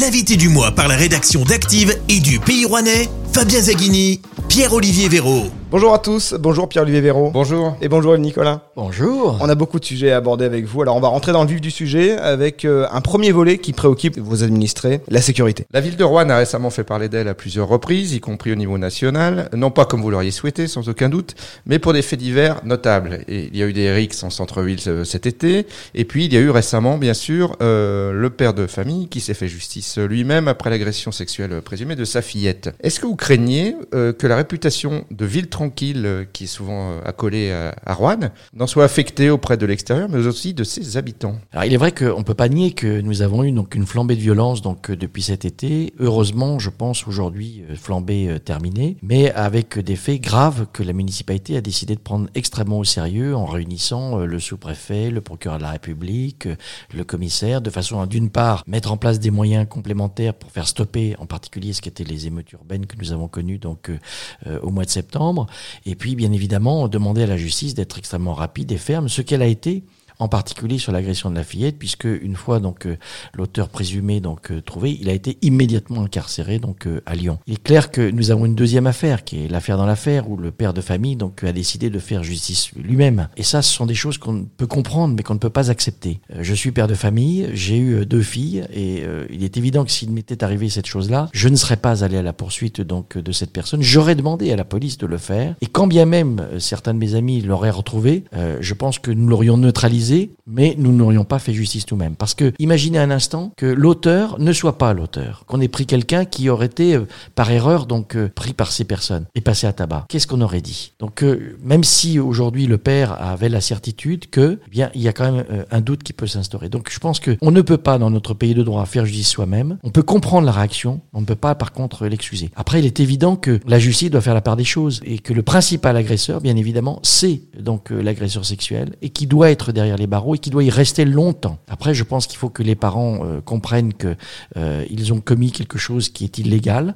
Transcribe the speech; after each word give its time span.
L'invité 0.00 0.36
du 0.36 0.48
mois 0.48 0.70
par 0.70 0.88
la 0.88 0.96
rédaction 0.96 1.44
d'Active 1.44 1.94
et 2.08 2.20
du 2.20 2.40
Pays 2.40 2.64
Rouennais, 2.64 3.10
Fabien 3.34 3.62
Zaghini, 3.62 4.20
Pierre-Olivier 4.48 5.08
Véraud. 5.08 5.50
Bonjour 5.72 5.92
à 5.92 5.98
tous, 5.98 6.36
bonjour 6.38 6.68
Pierre-Olivier 6.68 7.00
Véraud. 7.00 7.32
Bonjour. 7.32 7.76
Et 7.80 7.88
bonjour 7.88 8.16
Nicolas. 8.16 8.70
Bonjour. 8.76 9.38
On 9.40 9.48
a 9.48 9.56
beaucoup 9.56 9.80
de 9.80 9.84
sujets 9.84 10.12
à 10.12 10.18
aborder 10.18 10.44
avec 10.44 10.66
vous, 10.66 10.82
alors 10.82 10.94
on 10.94 11.00
va 11.00 11.08
rentrer 11.08 11.32
dans 11.32 11.42
le 11.42 11.48
vif 11.48 11.60
du 11.60 11.72
sujet 11.72 12.12
avec 12.12 12.64
euh, 12.64 12.86
un 12.92 13.00
premier 13.00 13.32
volet 13.32 13.58
qui 13.58 13.72
préoccupe 13.72 14.16
vos 14.20 14.44
administrés, 14.44 15.00
la 15.08 15.20
sécurité. 15.20 15.64
La 15.72 15.80
ville 15.80 15.96
de 15.96 16.04
Rouen 16.04 16.30
a 16.30 16.36
récemment 16.36 16.70
fait 16.70 16.84
parler 16.84 17.08
d'elle 17.08 17.26
à 17.26 17.34
plusieurs 17.34 17.66
reprises, 17.66 18.12
y 18.12 18.20
compris 18.20 18.52
au 18.52 18.54
niveau 18.54 18.78
national, 18.78 19.48
non 19.52 19.72
pas 19.72 19.84
comme 19.84 20.00
vous 20.00 20.10
l'auriez 20.10 20.30
souhaité, 20.30 20.68
sans 20.68 20.88
aucun 20.88 21.08
doute, 21.08 21.34
mais 21.66 21.80
pour 21.80 21.92
des 21.92 22.02
faits 22.02 22.20
divers 22.20 22.60
notables. 22.64 23.24
Et 23.26 23.48
il 23.52 23.58
y 23.58 23.62
a 23.64 23.66
eu 23.66 23.72
des 23.72 23.92
rixes 23.92 24.22
en 24.22 24.30
centre-ville 24.30 24.78
euh, 24.86 25.02
cet 25.02 25.26
été, 25.26 25.66
et 25.96 26.04
puis 26.04 26.26
il 26.26 26.32
y 26.32 26.36
a 26.36 26.40
eu 26.40 26.50
récemment, 26.50 26.98
bien 26.98 27.14
sûr, 27.14 27.56
euh, 27.62 28.12
le 28.12 28.30
père 28.30 28.54
de 28.54 28.68
famille 28.68 29.08
qui 29.08 29.20
s'est 29.20 29.34
fait 29.34 29.48
justice 29.48 29.98
lui-même 29.98 30.46
après 30.46 30.70
l'agression 30.70 31.10
sexuelle 31.10 31.60
présumée 31.62 31.96
de 31.96 32.04
sa 32.04 32.22
fillette. 32.22 32.70
Est-ce 32.80 33.00
que 33.00 33.08
vous 33.08 33.16
craignez 33.24 33.74
euh, 33.94 34.12
que 34.12 34.26
la 34.26 34.36
réputation 34.36 35.06
de 35.10 35.24
ville 35.24 35.48
tranquille, 35.48 36.02
euh, 36.04 36.24
qui 36.30 36.44
est 36.44 36.46
souvent 36.46 36.90
euh, 36.90 37.00
accolée 37.06 37.50
à, 37.50 37.94
Rouen, 37.94 38.20
n'en 38.52 38.66
soit 38.66 38.84
affectée 38.84 39.30
auprès 39.30 39.56
de 39.56 39.64
l'extérieur, 39.64 40.10
mais 40.10 40.26
aussi 40.26 40.52
de 40.52 40.62
ses 40.62 40.98
habitants 40.98 41.36
Alors 41.52 41.64
il 41.64 41.72
est 41.72 41.78
vrai 41.78 41.92
qu'on 41.92 42.22
peut 42.22 42.34
pas 42.34 42.50
nier 42.50 42.72
que 42.72 43.00
nous 43.00 43.22
avons 43.22 43.42
eu 43.42 43.50
donc 43.50 43.74
une 43.76 43.86
flambée 43.86 44.14
de 44.14 44.20
violence 44.20 44.60
donc 44.60 44.90
depuis 44.90 45.22
cet 45.22 45.46
été. 45.46 45.94
Heureusement, 45.98 46.58
je 46.58 46.68
pense 46.68 47.08
aujourd'hui 47.08 47.64
flambée 47.76 48.38
terminée, 48.44 48.98
mais 49.02 49.32
avec 49.32 49.78
des 49.78 49.96
faits 49.96 50.20
graves 50.20 50.66
que 50.74 50.82
la 50.82 50.92
municipalité 50.92 51.56
a 51.56 51.62
décidé 51.62 51.94
de 51.94 52.00
prendre 52.00 52.28
extrêmement 52.34 52.78
au 52.78 52.84
sérieux 52.84 53.34
en 53.34 53.46
réunissant 53.46 54.18
le 54.18 54.38
sous-préfet, 54.38 55.08
le 55.08 55.22
procureur 55.22 55.56
de 55.56 55.62
la 55.62 55.70
République, 55.70 56.46
le 56.94 57.04
commissaire, 57.04 57.62
de 57.62 57.70
façon 57.70 58.00
à 58.00 58.06
d'une 58.06 58.28
part 58.28 58.64
mettre 58.66 58.92
en 58.92 58.98
place 58.98 59.18
des 59.18 59.30
moyens 59.30 59.66
complémentaires 59.66 60.34
pour 60.34 60.50
faire 60.50 60.68
stopper 60.68 61.16
en 61.18 61.26
particulier 61.26 61.72
ce 61.72 61.80
qu'étaient 61.80 62.04
les 62.04 62.26
émeutes 62.26 62.52
urbaines 62.52 62.84
que 62.84 62.96
nous 62.98 63.12
avons 63.12 63.13
connues 63.28 63.58
donc 63.58 63.90
euh, 63.90 63.98
euh, 64.46 64.60
au 64.60 64.70
mois 64.70 64.84
de 64.84 64.90
septembre, 64.90 65.46
et 65.86 65.94
puis 65.94 66.14
bien 66.14 66.32
évidemment 66.32 66.88
demander 66.88 67.22
à 67.22 67.26
la 67.26 67.36
justice 67.36 67.74
d'être 67.74 67.98
extrêmement 67.98 68.34
rapide 68.34 68.72
et 68.72 68.78
ferme, 68.78 69.08
ce 69.08 69.22
qu'elle 69.22 69.42
a 69.42 69.46
été 69.46 69.84
en 70.18 70.28
particulier 70.28 70.78
sur 70.78 70.92
l'agression 70.92 71.30
de 71.30 71.34
la 71.34 71.44
fillette, 71.44 71.78
puisque 71.78 72.04
une 72.04 72.36
fois 72.36 72.60
donc 72.60 72.86
euh, 72.86 72.96
l'auteur 73.34 73.68
présumé 73.68 74.20
donc 74.20 74.50
euh, 74.50 74.60
trouvé, 74.60 74.96
il 75.00 75.08
a 75.08 75.12
été 75.12 75.38
immédiatement 75.42 76.02
incarcéré 76.02 76.58
donc 76.58 76.86
euh, 76.86 77.00
à 77.06 77.14
Lyon. 77.14 77.38
Il 77.46 77.54
est 77.54 77.62
clair 77.62 77.90
que 77.90 78.10
nous 78.10 78.30
avons 78.30 78.46
une 78.46 78.54
deuxième 78.54 78.86
affaire, 78.86 79.24
qui 79.24 79.44
est 79.44 79.48
l'affaire 79.48 79.76
dans 79.76 79.86
l'affaire, 79.86 80.30
où 80.30 80.36
le 80.36 80.50
père 80.50 80.72
de 80.72 80.80
famille 80.80 81.16
donc 81.16 81.42
a 81.44 81.52
décidé 81.52 81.90
de 81.90 81.98
faire 81.98 82.22
justice 82.22 82.70
lui-même. 82.76 83.28
Et 83.36 83.42
ça, 83.42 83.62
ce 83.62 83.72
sont 83.72 83.86
des 83.86 83.94
choses 83.94 84.18
qu'on 84.18 84.46
peut 84.56 84.66
comprendre, 84.66 85.14
mais 85.16 85.22
qu'on 85.22 85.34
ne 85.34 85.38
peut 85.38 85.50
pas 85.50 85.70
accepter. 85.70 86.20
Je 86.40 86.54
suis 86.54 86.72
père 86.72 86.86
de 86.86 86.94
famille, 86.94 87.48
j'ai 87.52 87.78
eu 87.78 88.06
deux 88.06 88.22
filles, 88.22 88.64
et 88.72 89.04
il 89.30 89.44
est 89.44 89.56
évident 89.56 89.84
que 89.84 89.90
s'il 89.90 90.10
m'était 90.10 90.44
arrivé 90.44 90.68
cette 90.68 90.86
chose-là, 90.86 91.28
je 91.32 91.48
ne 91.48 91.56
serais 91.56 91.76
pas 91.76 92.04
allé 92.04 92.16
à 92.16 92.22
la 92.22 92.32
poursuite 92.32 92.80
donc 92.80 93.18
de 93.18 93.32
cette 93.32 93.52
personne. 93.52 93.82
J'aurais 93.82 94.14
demandé 94.14 94.52
à 94.52 94.56
la 94.56 94.64
police 94.64 94.98
de 94.98 95.06
le 95.06 95.18
faire, 95.18 95.54
et 95.60 95.66
quand 95.66 95.86
bien 95.86 96.04
même 96.04 96.46
certains 96.58 96.94
de 96.94 96.98
mes 96.98 97.14
amis 97.14 97.40
l'auraient 97.40 97.70
retrouvé, 97.70 98.24
je 98.60 98.74
pense 98.74 98.98
que 98.98 99.10
nous 99.10 99.28
l'aurions 99.28 99.56
neutralisé, 99.56 100.03
mais 100.46 100.74
nous 100.78 100.92
n'aurions 100.92 101.24
pas 101.24 101.38
fait 101.38 101.52
justice 101.52 101.90
nous-mêmes. 101.90 102.16
Parce 102.16 102.34
que 102.34 102.52
imaginez 102.58 102.98
un 102.98 103.10
instant 103.10 103.52
que 103.56 103.66
l'auteur 103.66 104.38
ne 104.38 104.52
soit 104.52 104.78
pas 104.78 104.92
l'auteur, 104.92 105.44
qu'on 105.46 105.60
ait 105.60 105.68
pris 105.68 105.86
quelqu'un 105.86 106.24
qui 106.24 106.48
aurait 106.48 106.66
été 106.66 106.94
euh, 106.94 107.06
par 107.34 107.50
erreur 107.50 107.86
donc 107.86 108.16
euh, 108.16 108.30
pris 108.34 108.52
par 108.52 108.72
ces 108.72 108.84
personnes 108.84 109.26
et 109.34 109.40
passé 109.40 109.66
à 109.66 109.72
tabac. 109.72 110.06
Qu'est-ce 110.08 110.26
qu'on 110.26 110.40
aurait 110.40 110.60
dit? 110.60 110.92
Donc 110.98 111.22
euh, 111.22 111.56
même 111.62 111.84
si 111.84 112.18
aujourd'hui 112.18 112.66
le 112.66 112.78
père 112.78 113.20
avait 113.20 113.48
la 113.48 113.60
certitude 113.60 114.30
que, 114.30 114.58
eh 114.66 114.70
bien, 114.70 114.90
il 114.94 115.02
y 115.02 115.08
a 115.08 115.12
quand 115.12 115.30
même 115.30 115.44
un 115.70 115.80
doute 115.80 116.02
qui 116.02 116.12
peut 116.12 116.26
s'instaurer. 116.26 116.68
Donc 116.68 116.90
je 116.90 116.98
pense 116.98 117.20
que 117.20 117.36
on 117.40 117.50
ne 117.50 117.62
peut 117.62 117.78
pas 117.78 117.98
dans 117.98 118.10
notre 118.10 118.34
pays 118.34 118.54
de 118.54 118.62
droit 118.62 118.84
faire 118.86 119.06
justice 119.06 119.28
soi-même. 119.28 119.78
On 119.82 119.90
peut 119.90 120.02
comprendre 120.02 120.46
la 120.46 120.52
réaction, 120.52 121.00
on 121.12 121.20
ne 121.20 121.26
peut 121.26 121.34
pas 121.34 121.54
par 121.54 121.72
contre 121.72 122.06
l'excuser. 122.06 122.50
Après, 122.56 122.78
il 122.78 122.86
est 122.86 123.00
évident 123.00 123.36
que 123.36 123.60
la 123.66 123.78
justice 123.78 124.10
doit 124.10 124.20
faire 124.20 124.34
la 124.34 124.40
part 124.40 124.56
des 124.56 124.64
choses 124.64 125.00
et 125.04 125.18
que 125.18 125.32
le 125.32 125.42
principal 125.42 125.96
agresseur, 125.96 126.40
bien 126.40 126.56
évidemment, 126.56 127.00
c'est 127.02 127.42
donc 127.58 127.90
l'agresseur 127.90 128.44
sexuel 128.44 128.96
et 129.02 129.10
qui 129.10 129.26
doit 129.26 129.50
être 129.50 129.72
derrière 129.72 129.93
les 129.96 130.06
barreaux 130.06 130.34
et 130.34 130.38
qui 130.38 130.50
doit 130.50 130.64
y 130.64 130.70
rester 130.70 131.04
longtemps. 131.04 131.58
Après, 131.68 131.94
je 131.94 132.04
pense 132.04 132.26
qu'il 132.26 132.38
faut 132.38 132.48
que 132.48 132.62
les 132.62 132.74
parents 132.74 133.24
euh, 133.24 133.40
comprennent 133.40 133.94
que 133.94 134.16
euh, 134.56 134.84
ils 134.90 135.12
ont 135.12 135.20
commis 135.20 135.52
quelque 135.52 135.78
chose 135.78 136.08
qui 136.08 136.24
est 136.24 136.38
illégal. 136.38 136.94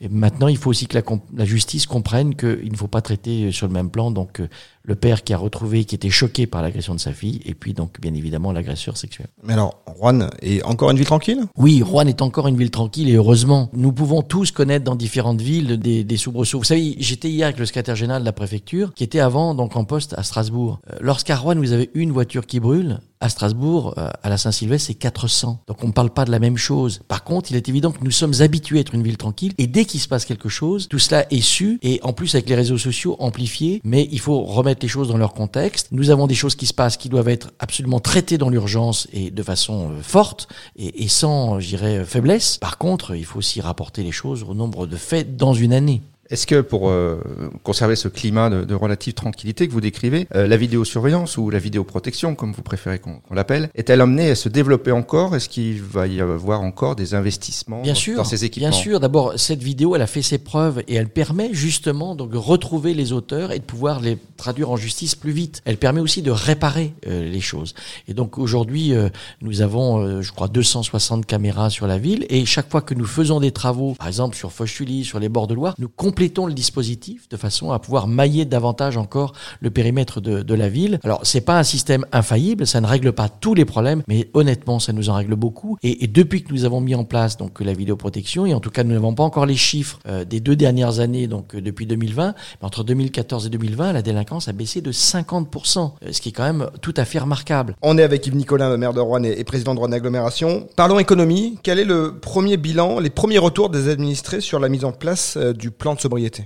Et 0.00 0.08
maintenant, 0.08 0.48
il 0.48 0.56
faut 0.56 0.70
aussi 0.70 0.86
que 0.86 0.96
la, 0.96 1.02
la 1.34 1.44
justice 1.44 1.86
comprenne 1.86 2.34
qu'il 2.34 2.70
ne 2.70 2.76
faut 2.76 2.88
pas 2.88 3.02
traiter 3.02 3.52
sur 3.52 3.66
le 3.66 3.72
même 3.72 3.90
plan 3.90 4.10
donc 4.10 4.40
euh, 4.40 4.48
le 4.82 4.94
père 4.94 5.22
qui 5.22 5.32
a 5.34 5.38
retrouvé, 5.38 5.84
qui 5.84 5.94
était 5.94 6.10
choqué 6.10 6.46
par 6.46 6.62
l'agression 6.62 6.94
de 6.94 7.00
sa 7.00 7.12
fille, 7.12 7.40
et 7.44 7.54
puis 7.54 7.74
donc 7.74 8.00
bien 8.00 8.14
évidemment 8.14 8.52
l'agresseur 8.52 8.96
sexuel. 8.96 9.28
Mais 9.42 9.52
alors, 9.52 9.82
Rouen 9.86 10.28
est 10.42 10.62
encore 10.64 10.90
une 10.90 10.96
ville 10.96 11.06
tranquille? 11.06 11.40
Oui, 11.56 11.82
Rouen 11.82 12.06
est 12.06 12.22
encore 12.22 12.48
une 12.48 12.56
ville 12.56 12.70
tranquille 12.70 13.08
et 13.08 13.14
heureusement. 13.14 13.68
Nous 13.72 13.92
pouvons 13.92 14.22
tous 14.22 14.50
connaître 14.50 14.84
dans 14.84 14.96
différentes 14.96 15.40
villes 15.40 15.78
des, 15.78 16.02
des 16.04 16.16
soubresauts. 16.16 16.58
Vous 16.58 16.64
savez, 16.64 16.96
j'étais 16.98 17.28
hier 17.28 17.46
avec 17.46 17.58
le 17.58 17.66
secrétaire 17.66 17.96
général 17.96 18.22
de 18.22 18.26
la 18.26 18.32
préfecture 18.32 18.94
qui 18.94 19.04
était 19.04 19.20
avant 19.20 19.54
donc 19.54 19.76
en 19.76 19.84
poste 19.84 20.14
à 20.16 20.22
Strasbourg. 20.22 20.80
Euh, 20.90 20.96
Lorsqu'à 21.00 21.36
Rouen 21.36 21.56
vous 21.56 21.72
avez 21.72 21.90
une 21.94 22.10
voiture 22.12 22.46
qui 22.46 22.60
brûle, 22.60 23.00
à 23.20 23.28
Strasbourg, 23.28 23.94
euh, 23.98 24.08
à 24.22 24.28
la 24.30 24.38
Saint-Sylvestre, 24.38 24.88
c'est 24.88 24.94
400. 24.94 25.60
Donc 25.66 25.84
on 25.84 25.88
ne 25.88 25.92
parle 25.92 26.10
pas 26.10 26.24
de 26.24 26.30
la 26.30 26.38
même 26.38 26.56
chose. 26.56 27.00
Par 27.06 27.22
contre, 27.22 27.50
il 27.50 27.56
est 27.56 27.68
évident 27.68 27.92
que 27.92 28.02
nous 28.02 28.10
sommes 28.10 28.32
habitués 28.40 28.78
à 28.78 28.80
être 28.80 28.94
une 28.94 29.02
ville 29.02 29.18
tranquille 29.18 29.52
et 29.58 29.66
dès 29.66 29.84
qu'il 29.84 30.00
se 30.00 30.08
passe 30.08 30.24
quelque 30.24 30.48
chose, 30.48 30.88
tout 30.88 30.98
cela 30.98 31.26
est 31.30 31.42
su 31.42 31.78
et 31.82 32.00
en 32.02 32.12
plus 32.12 32.34
avec 32.34 32.48
les 32.48 32.54
réseaux 32.54 32.78
sociaux 32.78 33.16
amplifiés, 33.18 33.80
mais 33.84 34.08
il 34.10 34.20
faut 34.20 34.40
remettre 34.42 34.80
les 34.82 34.88
choses 34.88 35.08
dans 35.08 35.18
leur 35.18 35.34
contexte. 35.34 35.88
Nous 35.92 36.10
avons 36.10 36.26
des 36.26 36.34
choses 36.34 36.54
qui 36.54 36.66
se 36.66 36.74
passent 36.74 36.96
qui 36.96 37.08
doivent 37.08 37.28
être 37.28 37.52
absolument 37.58 38.00
traitées 38.00 38.38
dans 38.38 38.48
l'urgence 38.48 39.06
et 39.12 39.30
de 39.30 39.42
façon 39.42 39.90
euh, 39.90 40.02
forte 40.02 40.48
et, 40.76 41.08
sans, 41.08 41.58
euh, 41.60 42.04
faiblesse. 42.04 42.58
Par 42.58 42.78
contre, 42.78 43.14
il 43.14 43.24
faut 43.24 43.38
aussi 43.38 43.60
rapporter 43.60 44.02
les 44.02 44.12
choses 44.12 44.44
au 44.48 44.54
nombre 44.54 44.86
de 44.86 44.96
faits 44.96 45.36
dans 45.36 45.52
une 45.52 45.72
année. 45.72 46.02
Est-ce 46.30 46.46
que 46.46 46.60
pour 46.60 46.90
euh, 46.90 47.20
conserver 47.62 47.96
ce 47.96 48.08
climat 48.08 48.50
de, 48.50 48.64
de 48.64 48.74
relative 48.74 49.14
tranquillité 49.14 49.66
que 49.66 49.72
vous 49.72 49.80
décrivez, 49.80 50.26
euh, 50.34 50.46
la 50.46 50.56
vidéosurveillance 50.56 51.36
ou 51.36 51.50
la 51.50 51.58
vidéoprotection, 51.58 52.34
comme 52.34 52.52
vous 52.52 52.62
préférez 52.62 52.98
qu'on 52.98 53.20
qu'on 53.20 53.34
l'appelle, 53.34 53.70
est-elle 53.74 54.00
amenée 54.00 54.30
à 54.30 54.34
se 54.34 54.48
développer 54.48 54.92
encore? 54.92 55.34
Est-ce 55.34 55.48
qu'il 55.48 55.82
va 55.82 56.06
y 56.06 56.20
avoir 56.20 56.60
encore 56.60 56.96
des 56.96 57.14
investissements 57.14 57.82
Bien 57.82 57.94
sûr, 57.94 58.16
dans 58.16 58.24
ces 58.24 58.44
équipements? 58.44 58.70
bien 58.70 58.78
sûr. 58.78 59.00
D'abord, 59.00 59.34
cette 59.36 59.62
vidéo, 59.62 59.96
elle 59.96 60.02
a 60.02 60.06
fait 60.06 60.22
ses 60.22 60.38
preuves 60.38 60.82
et 60.88 60.94
elle 60.94 61.08
permet 61.08 61.50
justement 61.52 62.14
donc 62.14 62.30
de 62.30 62.36
retrouver 62.36 62.94
les 62.94 63.12
auteurs 63.12 63.52
et 63.52 63.58
de 63.58 63.64
pouvoir 63.64 64.00
les 64.00 64.16
traduire 64.36 64.70
en 64.70 64.76
justice 64.76 65.14
plus 65.14 65.32
vite. 65.32 65.60
Elle 65.64 65.76
permet 65.76 66.00
aussi 66.00 66.22
de 66.22 66.30
réparer 66.30 66.94
euh, 67.06 67.28
les 67.30 67.40
choses. 67.40 67.74
Et 68.08 68.14
donc 68.14 68.38
aujourd'hui, 68.38 68.94
euh, 68.94 69.08
nous 69.42 69.60
avons, 69.60 70.00
euh, 70.00 70.22
je 70.22 70.32
crois, 70.32 70.48
260 70.48 71.26
caméras 71.26 71.70
sur 71.70 71.86
la 71.86 71.98
ville 71.98 72.26
et 72.30 72.44
chaque 72.46 72.70
fois 72.70 72.80
que 72.80 72.94
nous 72.94 73.04
faisons 73.04 73.40
des 73.40 73.52
travaux, 73.52 73.94
par 73.94 74.08
exemple 74.08 74.36
sur 74.36 74.52
Fauchuli, 74.52 75.04
sur 75.04 75.18
les 75.18 75.28
bords 75.28 75.46
de 75.46 75.54
Loire, 75.54 75.74
nous 75.78 75.88
complétons 75.88 76.19
le 76.20 76.52
dispositif 76.52 77.28
de 77.28 77.36
façon 77.36 77.72
à 77.72 77.78
pouvoir 77.78 78.06
mailler 78.06 78.44
davantage 78.44 78.96
encore 78.96 79.32
le 79.60 79.70
périmètre 79.70 80.20
de, 80.20 80.54
la 80.54 80.68
ville. 80.68 80.98
Alors, 81.04 81.20
c'est 81.22 81.40
pas 81.40 81.58
un 81.58 81.62
système 81.62 82.04
infaillible, 82.12 82.66
ça 82.66 82.80
ne 82.80 82.86
règle 82.86 83.12
pas 83.12 83.28
tous 83.28 83.54
les 83.54 83.64
problèmes, 83.64 84.02
mais 84.08 84.28
honnêtement, 84.34 84.78
ça 84.78 84.92
nous 84.92 85.08
en 85.08 85.14
règle 85.14 85.36
beaucoup. 85.36 85.78
Et, 85.82 86.06
depuis 86.06 86.42
que 86.42 86.52
nous 86.52 86.64
avons 86.64 86.80
mis 86.80 86.94
en 86.94 87.04
place 87.04 87.36
donc 87.36 87.60
la 87.60 87.72
vidéoprotection, 87.72 88.46
et 88.46 88.54
en 88.54 88.60
tout 88.60 88.70
cas, 88.70 88.82
nous 88.82 88.92
n'avons 88.92 89.14
pas 89.14 89.22
encore 89.22 89.46
les 89.46 89.56
chiffres 89.56 90.00
euh, 90.08 90.24
des 90.24 90.40
deux 90.40 90.56
dernières 90.56 90.98
années, 90.98 91.28
donc 91.28 91.54
euh, 91.54 91.60
depuis 91.60 91.86
2020, 91.86 92.34
mais 92.60 92.66
entre 92.66 92.82
2014 92.84 93.46
et 93.46 93.50
2020, 93.50 93.92
la 93.92 94.02
délinquance 94.02 94.48
a 94.48 94.52
baissé 94.52 94.80
de 94.80 94.92
50%, 94.92 95.78
euh, 95.78 96.12
ce 96.12 96.20
qui 96.20 96.30
est 96.30 96.32
quand 96.32 96.42
même 96.42 96.68
tout 96.82 96.94
à 96.96 97.04
fait 97.04 97.20
remarquable. 97.20 97.76
On 97.80 97.96
est 97.96 98.02
avec 98.02 98.26
Yves 98.26 98.34
Nicolin, 98.36 98.76
maire 98.76 98.92
de 98.92 99.00
Rouen 99.00 99.22
et 99.22 99.44
président 99.44 99.74
de 99.74 99.78
Rouen 99.78 99.92
Agglomération. 99.92 100.66
Parlons 100.76 100.98
économie. 100.98 101.58
Quel 101.62 101.78
est 101.78 101.84
le 101.84 102.18
premier 102.20 102.56
bilan, 102.56 102.98
les 102.98 103.10
premiers 103.10 103.38
retours 103.38 103.70
des 103.70 103.88
administrés 103.88 104.40
sur 104.40 104.58
la 104.58 104.68
mise 104.68 104.84
en 104.84 104.92
place 104.92 105.36
du 105.36 105.70
plan 105.70 105.94
de 105.94 106.00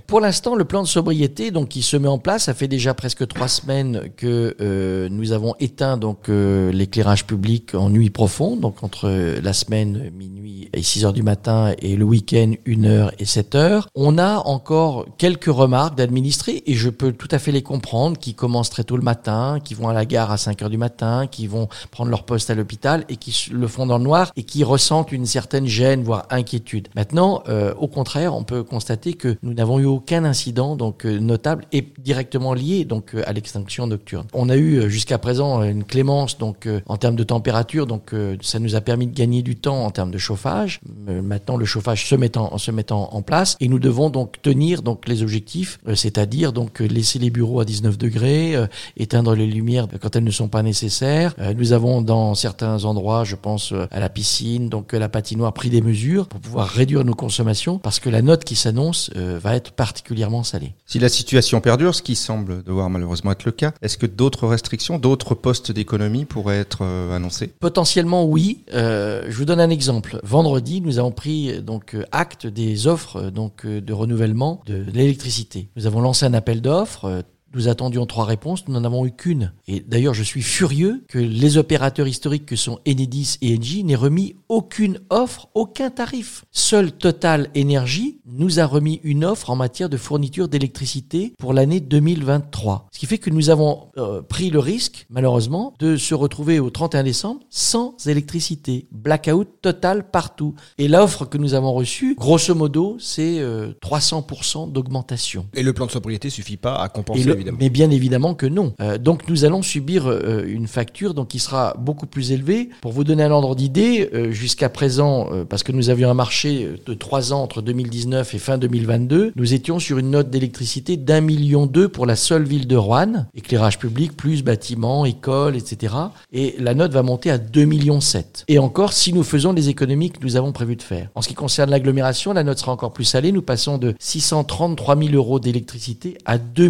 Pour 0.07 0.19
l'instant, 0.19 0.55
le 0.55 0.65
plan 0.65 0.81
de 0.81 0.87
sobriété, 0.87 1.51
donc 1.51 1.69
qui 1.69 1.81
se 1.81 1.97
met 1.97 2.07
en 2.07 2.17
place, 2.17 2.43
ça 2.43 2.53
fait 2.53 2.67
déjà 2.67 2.93
presque 2.93 3.27
trois 3.27 3.47
semaines 3.47 4.09
que 4.17 4.55
euh, 4.61 5.09
nous 5.09 5.31
avons 5.31 5.55
éteint 5.59 5.97
donc 5.97 6.29
euh, 6.29 6.71
l'éclairage 6.71 7.25
public 7.25 7.75
en 7.75 7.89
nuit 7.89 8.09
profonde, 8.09 8.59
donc 8.59 8.83
entre 8.83 9.09
la 9.41 9.53
semaine 9.53 10.11
minuit 10.17 10.69
et 10.73 10.83
6 10.83 11.05
heures 11.05 11.13
du 11.13 11.23
matin 11.23 11.73
et 11.79 11.95
le 11.95 12.05
week-end 12.05 12.53
1 12.67 12.83
heure 12.85 13.11
et 13.19 13.25
7 13.25 13.55
heures. 13.55 13.87
On 13.95 14.17
a 14.17 14.37
encore 14.39 15.05
quelques 15.17 15.45
remarques 15.45 15.95
d'administrés 15.95 16.63
et 16.65 16.73
je 16.73 16.89
peux 16.89 17.11
tout 17.11 17.27
à 17.31 17.39
fait 17.39 17.51
les 17.51 17.63
comprendre, 17.63 18.17
qui 18.17 18.33
commencent 18.33 18.69
très 18.69 18.83
tôt 18.83 18.97
le 18.97 19.03
matin, 19.03 19.59
qui 19.63 19.73
vont 19.73 19.87
à 19.87 19.93
la 19.93 20.05
gare 20.05 20.31
à 20.31 20.37
5 20.37 20.61
heures 20.61 20.69
du 20.69 20.77
matin, 20.77 21.27
qui 21.27 21.47
vont 21.47 21.67
prendre 21.91 22.09
leur 22.09 22.23
poste 22.23 22.49
à 22.49 22.55
l'hôpital 22.55 23.05
et 23.09 23.17
qui 23.17 23.49
le 23.51 23.67
font 23.67 23.85
dans 23.85 23.97
le 23.97 24.03
noir 24.03 24.31
et 24.35 24.43
qui 24.43 24.63
ressentent 24.63 25.11
une 25.11 25.25
certaine 25.25 25.67
gêne, 25.67 26.03
voire 26.03 26.25
inquiétude. 26.29 26.89
Maintenant, 26.95 27.43
euh, 27.47 27.73
au 27.77 27.87
contraire, 27.87 28.35
on 28.35 28.43
peut 28.43 28.63
constater 28.63 29.13
que 29.13 29.37
n'avons 29.55 29.79
eu 29.79 29.85
aucun 29.85 30.25
incident 30.25 30.75
donc 30.75 31.05
euh, 31.05 31.19
notable 31.19 31.65
et 31.71 31.87
directement 31.97 32.53
lié 32.53 32.85
donc 32.85 33.15
euh, 33.15 33.23
à 33.25 33.33
l'extinction 33.33 33.87
nocturne. 33.87 34.27
On 34.33 34.49
a 34.49 34.55
eu 34.55 34.77
euh, 34.77 34.89
jusqu'à 34.89 35.17
présent 35.17 35.63
une 35.63 35.83
clémence 35.83 36.37
donc 36.37 36.67
en 36.87 36.97
termes 36.97 37.15
de 37.15 37.23
température, 37.23 37.87
donc 37.87 38.13
ça 38.41 38.59
nous 38.59 38.75
a 38.75 38.81
permis 38.81 39.07
de 39.07 39.15
gagner 39.15 39.41
du 39.41 39.55
temps 39.55 39.85
en 39.85 39.91
termes 39.91 40.11
de 40.11 40.17
chauffage. 40.17 40.79
Maintenant, 41.07 41.57
le 41.57 41.65
chauffage 41.65 42.07
se 42.07 42.15
met 42.15 42.37
en, 42.37 42.57
se 42.57 42.71
met 42.71 42.91
en, 42.91 43.21
place 43.21 43.55
et 43.59 43.67
nous 43.67 43.79
devons 43.79 44.09
donc 44.09 44.41
tenir 44.41 44.81
donc 44.81 45.07
les 45.07 45.21
objectifs, 45.21 45.79
c'est-à-dire 45.93 46.53
donc 46.53 46.79
laisser 46.79 47.19
les 47.19 47.29
bureaux 47.29 47.59
à 47.59 47.65
19 47.65 47.97
degrés, 47.97 48.55
éteindre 48.97 49.35
les 49.35 49.47
lumières 49.47 49.87
quand 50.01 50.15
elles 50.15 50.23
ne 50.23 50.31
sont 50.31 50.47
pas 50.47 50.63
nécessaires. 50.63 51.33
Nous 51.55 51.73
avons 51.73 52.01
dans 52.01 52.35
certains 52.35 52.85
endroits, 52.85 53.23
je 53.23 53.35
pense 53.35 53.73
à 53.91 53.99
la 53.99 54.09
piscine, 54.09 54.69
donc 54.69 54.93
la 54.93 55.09
patinoire, 55.09 55.53
pris 55.53 55.69
des 55.69 55.81
mesures 55.81 56.27
pour 56.27 56.39
pouvoir 56.39 56.67
réduire 56.67 57.05
nos 57.05 57.15
consommations 57.15 57.79
parce 57.79 57.99
que 57.99 58.09
la 58.09 58.21
note 58.21 58.43
qui 58.43 58.55
s'annonce 58.55 59.09
euh, 59.15 59.34
va 59.37 59.55
être 59.55 59.71
particulièrement 59.71 60.43
salée. 60.43 60.73
Si 60.85 60.99
la 60.99 61.09
situation 61.09 61.61
perdure, 61.61 61.95
ce 61.95 62.01
qui 62.01 62.15
semble 62.15 62.63
devoir 62.63 62.89
malheureusement 62.89 63.31
être 63.31 63.45
le 63.45 63.51
cas, 63.51 63.73
est-ce 63.81 63.97
que 63.97 64.05
d'autres 64.05 64.47
restrictions, 64.47 64.97
d'autres 64.97 65.35
postes 65.35 65.71
d'économie 65.71 66.25
pourraient 66.25 66.59
être 66.59 66.79
euh, 66.81 67.15
annoncés? 67.15 67.47
Potentiellement 67.59 68.25
oui. 68.25 68.59
Euh, 68.73 69.25
je 69.27 69.37
vous 69.37 69.45
donne 69.45 69.59
un 69.59 69.69
exemple. 69.69 70.19
Vendredi, 70.23 70.81
nous 70.81 70.99
avons 70.99 71.11
pris 71.11 71.51
euh, 71.51 71.61
donc 71.61 71.95
acte 72.11 72.47
des 72.47 72.87
offres 72.87 73.29
donc 73.29 73.65
de 73.65 73.93
renouvellement 73.93 74.61
de 74.65 74.83
l'électricité. 74.93 75.67
Nous 75.75 75.87
avons 75.87 76.01
lancé 76.01 76.25
un 76.25 76.33
appel 76.33 76.61
d'offres. 76.61 77.23
Euh, 77.55 77.59
nous 77.59 77.67
attendions 77.69 78.05
trois 78.05 78.25
réponses, 78.25 78.67
nous 78.67 78.73
n'en 78.73 78.83
avons 78.83 79.05
eu 79.05 79.11
qu'une. 79.11 79.53
Et 79.67 79.79
d'ailleurs, 79.79 80.13
je 80.13 80.23
suis 80.23 80.41
furieux 80.41 81.03
que 81.07 81.19
les 81.19 81.57
opérateurs 81.57 82.07
historiques 82.07 82.45
que 82.45 82.55
sont 82.55 82.79
Enedis 82.87 83.37
et 83.41 83.57
Engie 83.57 83.83
n'aient 83.83 83.95
remis 83.95 84.35
aucune 84.49 84.99
offre, 85.09 85.47
aucun 85.55 85.89
tarif. 85.89 86.45
Seul 86.51 86.91
Total 86.91 87.49
Energy 87.57 88.19
nous 88.25 88.59
a 88.59 88.65
remis 88.65 88.99
une 89.03 89.25
offre 89.25 89.49
en 89.49 89.55
matière 89.55 89.89
de 89.89 89.97
fourniture 89.97 90.47
d'électricité 90.47 91.33
pour 91.37 91.53
l'année 91.53 91.79
2023. 91.79 92.87
Ce 92.91 92.99
qui 92.99 93.05
fait 93.05 93.17
que 93.17 93.29
nous 93.29 93.49
avons 93.49 93.87
euh, 93.97 94.21
pris 94.21 94.49
le 94.49 94.59
risque, 94.59 95.05
malheureusement, 95.09 95.73
de 95.79 95.97
se 95.97 96.13
retrouver 96.13 96.59
au 96.59 96.69
31 96.69 97.03
décembre 97.03 97.41
sans 97.49 97.95
électricité. 98.07 98.87
Blackout 98.91 99.47
total 99.61 100.09
partout. 100.09 100.55
Et 100.77 100.87
l'offre 100.87 101.25
que 101.25 101.37
nous 101.37 101.53
avons 101.53 101.73
reçue, 101.73 102.15
grosso 102.15 102.53
modo, 102.55 102.97
c'est 102.99 103.39
euh, 103.39 103.73
300% 103.81 104.71
d'augmentation. 104.71 105.45
Et 105.53 105.63
le 105.63 105.73
plan 105.73 105.85
de 105.85 105.91
sobriété 105.91 106.29
suffit 106.29 106.57
pas 106.57 106.75
à 106.75 106.87
Et 106.87 106.89
compenser, 106.89 107.23
le- 107.23 107.44
mais 107.57 107.69
bien 107.69 107.91
évidemment 107.91 108.33
que 108.33 108.45
non. 108.45 108.73
Euh, 108.81 108.97
donc 108.97 109.27
nous 109.27 109.45
allons 109.45 109.61
subir 109.61 110.07
euh, 110.07 110.43
une 110.47 110.67
facture 110.67 111.13
donc 111.13 111.29
qui 111.29 111.39
sera 111.39 111.75
beaucoup 111.79 112.07
plus 112.07 112.31
élevée. 112.31 112.69
Pour 112.81 112.91
vous 112.91 113.03
donner 113.03 113.23
un 113.23 113.31
ordre 113.31 113.55
d'idée, 113.55 114.09
euh, 114.13 114.31
jusqu'à 114.31 114.69
présent, 114.69 115.29
euh, 115.31 115.45
parce 115.45 115.63
que 115.63 115.71
nous 115.71 115.89
avions 115.89 116.09
un 116.09 116.13
marché 116.13 116.69
de 116.85 116.93
trois 116.93 117.33
ans 117.33 117.41
entre 117.41 117.61
2019 117.61 118.33
et 118.33 118.37
fin 118.37 118.57
2022, 118.57 119.33
nous 119.35 119.53
étions 119.53 119.79
sur 119.79 119.97
une 119.97 120.11
note 120.11 120.29
d'électricité 120.29 120.97
d'un 120.97 121.21
million 121.21 121.65
deux 121.65 121.87
pour 121.87 122.05
la 122.05 122.15
seule 122.15 122.43
ville 122.43 122.67
de 122.67 122.75
Rouen, 122.75 123.25
éclairage 123.35 123.79
public 123.79 124.15
plus 124.15 124.43
bâtiments, 124.43 125.05
écoles, 125.05 125.55
etc. 125.55 125.93
Et 126.31 126.55
la 126.59 126.73
note 126.73 126.91
va 126.91 127.03
monter 127.03 127.31
à 127.31 127.37
2 127.37 127.65
millions 127.65 128.01
7. 128.01 128.45
Et 128.47 128.59
encore, 128.59 128.93
si 128.93 129.13
nous 129.13 129.23
faisons 129.23 129.53
les 129.53 129.69
économies 129.69 130.11
que 130.11 130.19
nous 130.21 130.35
avons 130.35 130.51
prévu 130.51 130.75
de 130.75 130.81
faire. 130.81 131.09
En 131.15 131.21
ce 131.21 131.27
qui 131.27 131.33
concerne 131.33 131.69
l'agglomération, 131.69 132.33
la 132.33 132.43
note 132.43 132.59
sera 132.59 132.71
encore 132.71 132.93
plus 132.93 133.05
salée. 133.05 133.31
Nous 133.31 133.41
passons 133.41 133.77
de 133.77 133.95
633 133.99 134.97
000 134.97 135.09
euros 135.13 135.39
d'électricité 135.39 136.17
à 136.25 136.37
2 136.37 136.69